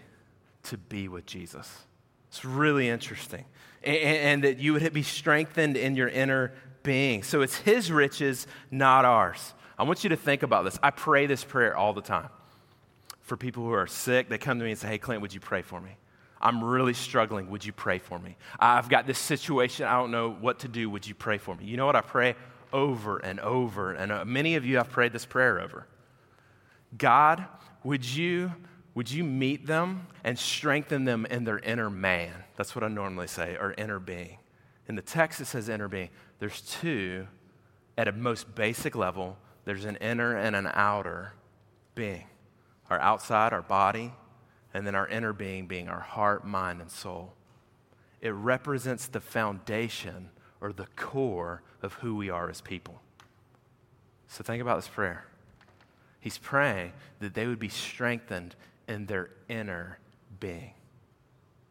to 0.64 0.76
be 0.76 1.08
with 1.08 1.26
Jesus. 1.26 1.86
It's 2.28 2.44
really 2.44 2.88
interesting. 2.88 3.44
And, 3.82 3.96
and, 3.96 4.44
that 4.44 4.58
you 4.58 4.74
would 4.74 4.92
be 4.92 5.02
strengthened 5.02 5.76
in 5.76 5.94
your 5.94 6.08
inner 6.08 6.52
being. 6.82 7.22
So 7.22 7.40
it's 7.40 7.56
His 7.56 7.90
riches, 7.90 8.46
not 8.70 9.04
ours. 9.04 9.54
I 9.78 9.84
want 9.84 10.02
you 10.02 10.10
to 10.10 10.16
think 10.16 10.42
about 10.42 10.64
this. 10.64 10.78
I 10.82 10.90
pray 10.90 11.26
this 11.26 11.44
prayer 11.44 11.76
all 11.76 11.92
the 11.92 12.02
time 12.02 12.28
for 13.28 13.36
people 13.36 13.64
who 13.64 13.72
are 13.72 13.86
sick. 13.86 14.28
They 14.28 14.38
come 14.38 14.58
to 14.58 14.64
me 14.64 14.72
and 14.72 14.78
say, 14.78 14.88
Hey, 14.88 14.98
Clint, 14.98 15.22
would 15.22 15.34
you 15.34 15.40
pray 15.40 15.62
for 15.62 15.80
me? 15.80 15.90
I'm 16.40 16.62
really 16.62 16.94
struggling. 16.94 17.50
Would 17.50 17.64
you 17.64 17.72
pray 17.72 17.98
for 17.98 18.18
me? 18.18 18.36
I've 18.58 18.88
got 18.88 19.06
this 19.06 19.18
situation. 19.18 19.86
I 19.86 19.92
don't 19.98 20.10
know 20.10 20.30
what 20.30 20.60
to 20.60 20.68
do. 20.68 20.88
Would 20.90 21.06
you 21.06 21.14
pray 21.14 21.38
for 21.38 21.54
me? 21.54 21.64
You 21.64 21.76
know 21.76 21.86
what 21.86 21.96
I 21.96 22.00
pray 22.00 22.36
over 22.72 23.18
and 23.18 23.40
over? 23.40 23.92
And 23.92 24.12
uh, 24.12 24.24
many 24.24 24.54
of 24.54 24.64
you 24.64 24.76
have 24.76 24.88
prayed 24.88 25.12
this 25.12 25.26
prayer 25.26 25.60
over. 25.60 25.86
God, 26.96 27.44
would 27.82 28.04
you, 28.04 28.52
would 28.94 29.10
you 29.10 29.24
meet 29.24 29.66
them 29.66 30.06
and 30.22 30.38
strengthen 30.38 31.04
them 31.04 31.26
in 31.26 31.44
their 31.44 31.58
inner 31.58 31.90
man? 31.90 32.32
That's 32.56 32.74
what 32.74 32.84
I 32.84 32.88
normally 32.88 33.26
say, 33.26 33.56
or 33.60 33.74
inner 33.76 33.98
being. 33.98 34.38
In 34.86 34.94
the 34.94 35.02
text, 35.02 35.40
it 35.40 35.46
says 35.46 35.68
inner 35.68 35.88
being. 35.88 36.10
There's 36.38 36.60
two 36.60 37.26
at 37.96 38.06
a 38.06 38.12
most 38.12 38.54
basic 38.54 38.94
level 38.94 39.36
there's 39.68 39.84
an 39.84 39.96
inner 39.96 40.34
and 40.34 40.56
an 40.56 40.70
outer 40.72 41.34
being 41.94 42.24
our 42.90 43.00
outside, 43.00 43.52
our 43.52 43.62
body, 43.62 44.12
and 44.74 44.86
then 44.86 44.94
our 44.94 45.08
inner 45.08 45.32
being 45.32 45.66
being 45.66 45.88
our 45.88 46.00
heart, 46.00 46.46
mind, 46.46 46.80
and 46.80 46.90
soul. 46.90 47.34
It 48.20 48.30
represents 48.30 49.06
the 49.06 49.20
foundation 49.20 50.30
or 50.60 50.72
the 50.72 50.86
core 50.96 51.62
of 51.82 51.94
who 51.94 52.16
we 52.16 52.30
are 52.30 52.50
as 52.50 52.60
people. 52.60 53.00
So 54.26 54.42
think 54.42 54.60
about 54.60 54.76
this 54.76 54.88
prayer. 54.88 55.24
He's 56.20 56.38
praying 56.38 56.92
that 57.20 57.34
they 57.34 57.46
would 57.46 57.58
be 57.58 57.68
strengthened 57.68 58.56
in 58.88 59.06
their 59.06 59.30
inner 59.48 59.98
being, 60.40 60.74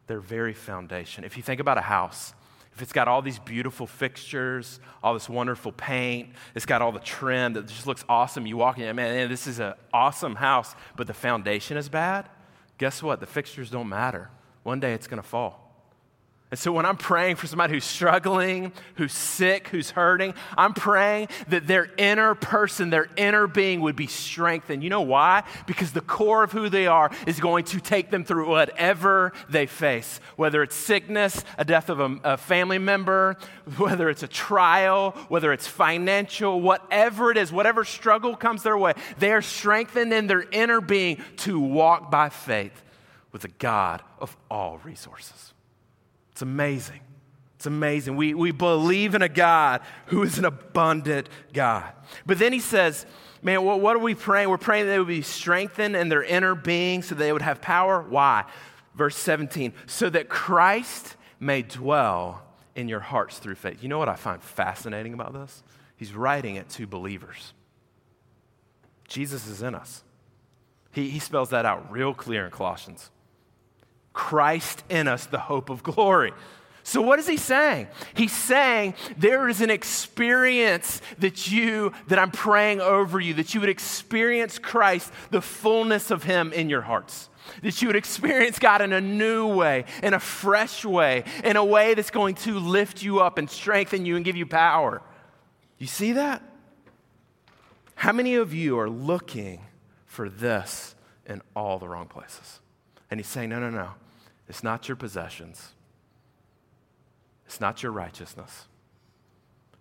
their 0.06 0.20
very 0.20 0.54
foundation. 0.54 1.24
If 1.24 1.36
you 1.36 1.42
think 1.42 1.60
about 1.60 1.78
a 1.78 1.82
house, 1.82 2.32
if 2.78 2.82
it's 2.82 2.92
got 2.92 3.08
all 3.08 3.20
these 3.20 3.40
beautiful 3.40 3.88
fixtures, 3.88 4.78
all 5.02 5.12
this 5.12 5.28
wonderful 5.28 5.72
paint, 5.72 6.28
it's 6.54 6.64
got 6.64 6.80
all 6.80 6.92
the 6.92 7.00
trim 7.00 7.54
that 7.54 7.66
just 7.66 7.88
looks 7.88 8.04
awesome, 8.08 8.46
you 8.46 8.56
walk 8.56 8.78
in, 8.78 8.94
man, 8.94 9.28
this 9.28 9.48
is 9.48 9.58
an 9.58 9.74
awesome 9.92 10.36
house, 10.36 10.76
but 10.94 11.08
the 11.08 11.12
foundation 11.12 11.76
is 11.76 11.88
bad, 11.88 12.28
guess 12.78 13.02
what? 13.02 13.18
The 13.18 13.26
fixtures 13.26 13.68
don't 13.68 13.88
matter. 13.88 14.30
One 14.62 14.78
day 14.78 14.92
it's 14.92 15.08
going 15.08 15.20
to 15.20 15.28
fall. 15.28 15.67
And 16.50 16.58
so 16.58 16.72
when 16.72 16.86
I'm 16.86 16.96
praying 16.96 17.36
for 17.36 17.46
somebody 17.46 17.74
who's 17.74 17.84
struggling, 17.84 18.72
who's 18.94 19.12
sick, 19.12 19.68
who's 19.68 19.90
hurting, 19.90 20.32
I'm 20.56 20.72
praying 20.72 21.28
that 21.48 21.66
their 21.66 21.90
inner 21.98 22.34
person, 22.34 22.88
their 22.88 23.08
inner 23.16 23.46
being 23.46 23.82
would 23.82 23.96
be 23.96 24.06
strengthened. 24.06 24.82
You 24.82 24.88
know 24.88 25.02
why? 25.02 25.42
Because 25.66 25.92
the 25.92 26.00
core 26.00 26.42
of 26.42 26.52
who 26.52 26.70
they 26.70 26.86
are 26.86 27.10
is 27.26 27.38
going 27.38 27.64
to 27.66 27.80
take 27.80 28.10
them 28.10 28.24
through 28.24 28.48
whatever 28.48 29.34
they 29.50 29.66
face, 29.66 30.20
whether 30.36 30.62
it's 30.62 30.74
sickness, 30.74 31.44
a 31.58 31.66
death 31.66 31.90
of 31.90 32.00
a, 32.00 32.16
a 32.24 32.36
family 32.38 32.78
member, 32.78 33.36
whether 33.76 34.08
it's 34.08 34.22
a 34.22 34.28
trial, 34.28 35.10
whether 35.28 35.52
it's 35.52 35.66
financial, 35.66 36.62
whatever 36.62 37.30
it 37.30 37.36
is, 37.36 37.52
whatever 37.52 37.84
struggle 37.84 38.34
comes 38.34 38.62
their 38.62 38.78
way, 38.78 38.94
they 39.18 39.32
are 39.32 39.42
strengthened 39.42 40.14
in 40.14 40.26
their 40.26 40.46
inner 40.50 40.80
being 40.80 41.22
to 41.36 41.60
walk 41.60 42.10
by 42.10 42.30
faith 42.30 42.82
with 43.32 43.42
the 43.42 43.48
God 43.48 44.02
of 44.18 44.34
all 44.50 44.78
resources. 44.78 45.52
It's 46.38 46.42
amazing. 46.44 47.00
It's 47.56 47.66
amazing. 47.66 48.14
We, 48.14 48.32
we 48.32 48.52
believe 48.52 49.16
in 49.16 49.22
a 49.22 49.28
God 49.28 49.80
who 50.06 50.22
is 50.22 50.38
an 50.38 50.44
abundant 50.44 51.28
God. 51.52 51.92
But 52.26 52.38
then 52.38 52.52
he 52.52 52.60
says, 52.60 53.06
Man, 53.42 53.64
what, 53.64 53.80
what 53.80 53.96
are 53.96 53.98
we 53.98 54.14
praying? 54.14 54.48
We're 54.48 54.56
praying 54.56 54.86
that 54.86 54.92
they 54.92 55.00
would 55.00 55.08
be 55.08 55.22
strengthened 55.22 55.96
in 55.96 56.08
their 56.08 56.22
inner 56.22 56.54
being 56.54 57.02
so 57.02 57.16
they 57.16 57.32
would 57.32 57.42
have 57.42 57.60
power. 57.60 58.00
Why? 58.00 58.44
Verse 58.94 59.16
17, 59.16 59.72
so 59.86 60.08
that 60.10 60.28
Christ 60.28 61.16
may 61.40 61.62
dwell 61.62 62.44
in 62.76 62.88
your 62.88 63.00
hearts 63.00 63.40
through 63.40 63.56
faith. 63.56 63.82
You 63.82 63.88
know 63.88 63.98
what 63.98 64.08
I 64.08 64.14
find 64.14 64.40
fascinating 64.40 65.14
about 65.14 65.32
this? 65.32 65.64
He's 65.96 66.14
writing 66.14 66.54
it 66.54 66.68
to 66.68 66.86
believers. 66.86 67.52
Jesus 69.08 69.48
is 69.48 69.60
in 69.60 69.74
us. 69.74 70.04
He, 70.92 71.10
he 71.10 71.18
spells 71.18 71.50
that 71.50 71.64
out 71.64 71.90
real 71.90 72.14
clear 72.14 72.44
in 72.44 72.52
Colossians. 72.52 73.10
Christ 74.18 74.82
in 74.88 75.06
us, 75.06 75.26
the 75.26 75.38
hope 75.38 75.70
of 75.70 75.84
glory. 75.84 76.32
So, 76.82 77.00
what 77.00 77.20
is 77.20 77.28
he 77.28 77.36
saying? 77.36 77.86
He's 78.14 78.32
saying 78.32 78.94
there 79.16 79.48
is 79.48 79.60
an 79.60 79.70
experience 79.70 81.00
that 81.18 81.48
you, 81.48 81.92
that 82.08 82.18
I'm 82.18 82.32
praying 82.32 82.80
over 82.80 83.20
you, 83.20 83.34
that 83.34 83.54
you 83.54 83.60
would 83.60 83.68
experience 83.68 84.58
Christ, 84.58 85.12
the 85.30 85.40
fullness 85.40 86.10
of 86.10 86.24
Him 86.24 86.52
in 86.52 86.68
your 86.68 86.80
hearts. 86.82 87.28
That 87.62 87.80
you 87.80 87.86
would 87.88 87.96
experience 87.96 88.58
God 88.58 88.82
in 88.82 88.92
a 88.92 89.00
new 89.00 89.46
way, 89.54 89.84
in 90.02 90.14
a 90.14 90.20
fresh 90.20 90.84
way, 90.84 91.22
in 91.44 91.56
a 91.56 91.64
way 91.64 91.94
that's 91.94 92.10
going 92.10 92.34
to 92.36 92.58
lift 92.58 93.04
you 93.04 93.20
up 93.20 93.38
and 93.38 93.48
strengthen 93.48 94.04
you 94.04 94.16
and 94.16 94.24
give 94.24 94.36
you 94.36 94.46
power. 94.46 95.00
You 95.78 95.86
see 95.86 96.12
that? 96.14 96.42
How 97.94 98.12
many 98.12 98.34
of 98.34 98.52
you 98.52 98.80
are 98.80 98.90
looking 98.90 99.60
for 100.06 100.28
this 100.28 100.96
in 101.24 101.40
all 101.54 101.78
the 101.78 101.88
wrong 101.88 102.08
places? 102.08 102.58
And 103.12 103.20
he's 103.20 103.28
saying, 103.28 103.50
no, 103.50 103.60
no, 103.60 103.70
no. 103.70 103.90
It's 104.48 104.62
not 104.62 104.88
your 104.88 104.96
possessions. 104.96 105.74
It's 107.46 107.60
not 107.60 107.82
your 107.82 107.92
righteousness. 107.92 108.66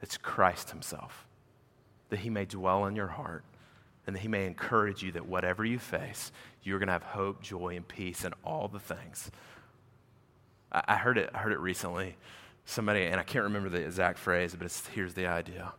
It's 0.01 0.17
Christ 0.17 0.71
himself. 0.71 1.25
That 2.09 2.19
he 2.19 2.29
may 2.29 2.45
dwell 2.45 2.85
in 2.85 2.95
your 2.95 3.07
heart 3.07 3.43
and 4.05 4.15
that 4.15 4.21
he 4.21 4.29
may 4.29 4.45
encourage 4.45 5.03
you 5.03 5.11
that 5.11 5.27
whatever 5.27 5.65
you 5.65 5.77
face, 5.77 6.31
you're 6.63 6.79
going 6.79 6.87
to 6.87 6.93
have 6.93 7.03
hope, 7.03 7.41
joy, 7.41 7.75
and 7.75 7.85
peace 7.85 8.23
in 8.23 8.33
all 8.43 8.69
the 8.69 8.79
things. 8.79 9.29
I, 10.71 10.83
I 10.87 10.95
heard 10.95 11.17
it, 11.17 11.29
I 11.33 11.39
heard 11.39 11.51
it 11.51 11.59
recently. 11.59 12.15
Somebody, 12.65 13.03
and 13.05 13.19
I 13.19 13.23
can't 13.23 13.43
remember 13.43 13.69
the 13.69 13.83
exact 13.83 14.17
phrase, 14.17 14.55
but 14.57 14.71
here's 14.93 15.13
the 15.13 15.27
idea. 15.27 15.73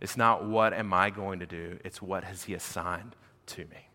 It's 0.00 0.16
not 0.16 0.44
what 0.44 0.72
am 0.72 0.92
I 0.92 1.10
going 1.10 1.40
to 1.40 1.46
do, 1.46 1.78
it's 1.84 2.02
what 2.02 2.24
has 2.24 2.44
he 2.44 2.54
assigned 2.54 3.14
to 3.46 3.62
me. 3.62 3.88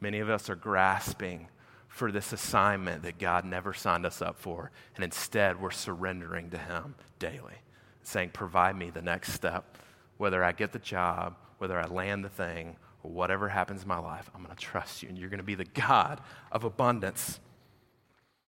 Many 0.00 0.20
of 0.20 0.30
us 0.30 0.50
are 0.50 0.56
grasping 0.56 1.48
for 1.92 2.10
this 2.10 2.32
assignment 2.32 3.02
that 3.02 3.18
God 3.18 3.44
never 3.44 3.74
signed 3.74 4.06
us 4.06 4.22
up 4.22 4.38
for, 4.38 4.70
and 4.94 5.04
instead 5.04 5.60
we're 5.60 5.70
surrendering 5.70 6.48
to 6.48 6.56
him 6.56 6.94
daily, 7.18 7.60
saying, 8.02 8.30
Provide 8.30 8.76
me 8.76 8.88
the 8.88 9.02
next 9.02 9.34
step. 9.34 9.76
Whether 10.16 10.42
I 10.42 10.52
get 10.52 10.72
the 10.72 10.78
job, 10.78 11.36
whether 11.58 11.78
I 11.78 11.86
land 11.86 12.24
the 12.24 12.30
thing, 12.30 12.76
or 13.02 13.10
whatever 13.10 13.46
happens 13.46 13.82
in 13.82 13.88
my 13.88 13.98
life, 13.98 14.30
I'm 14.34 14.42
going 14.42 14.56
to 14.56 14.60
trust 14.60 15.02
you, 15.02 15.10
and 15.10 15.18
you're 15.18 15.28
going 15.28 15.36
to 15.36 15.44
be 15.44 15.54
the 15.54 15.66
God 15.66 16.22
of 16.50 16.64
abundance. 16.64 17.40